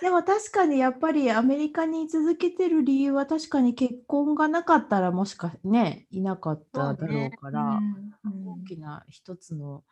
[0.01, 9.83] でも確かにやっぱりアメリカに続けてる理由は確かに結婚がなかったらもしかねいなかっただろうから、ねうん、大きな一つの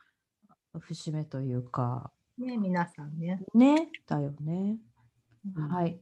[0.80, 4.78] 節目というかね皆さんねねだよね、
[5.56, 6.00] うん、はい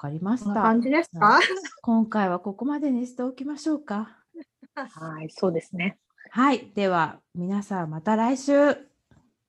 [0.00, 0.62] かりました。
[0.62, 1.38] 感じですか？
[1.82, 4.16] 今回はここまでにしておきましょうか。
[4.74, 5.98] はい、そうですね。
[6.30, 8.52] はい、では皆さんまた来週。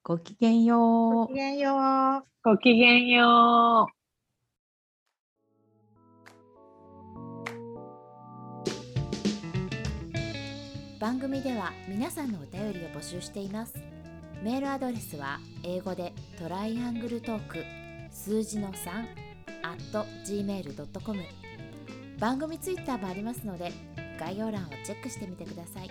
[0.03, 1.27] ごきげんよう。
[1.27, 1.73] ごきげんよ
[2.19, 2.23] う。
[2.43, 4.01] ごきげんよう。
[10.99, 13.73] 番組では皆さんのお便りを募集しています。
[14.43, 17.63] メールアドレスは英語でトライアングルトーク
[18.11, 19.05] 数字の3
[20.25, 21.23] gmail.com
[22.19, 23.71] 番組ツイッターもありますので
[24.21, 25.89] 概要欄をチェックしてみてください。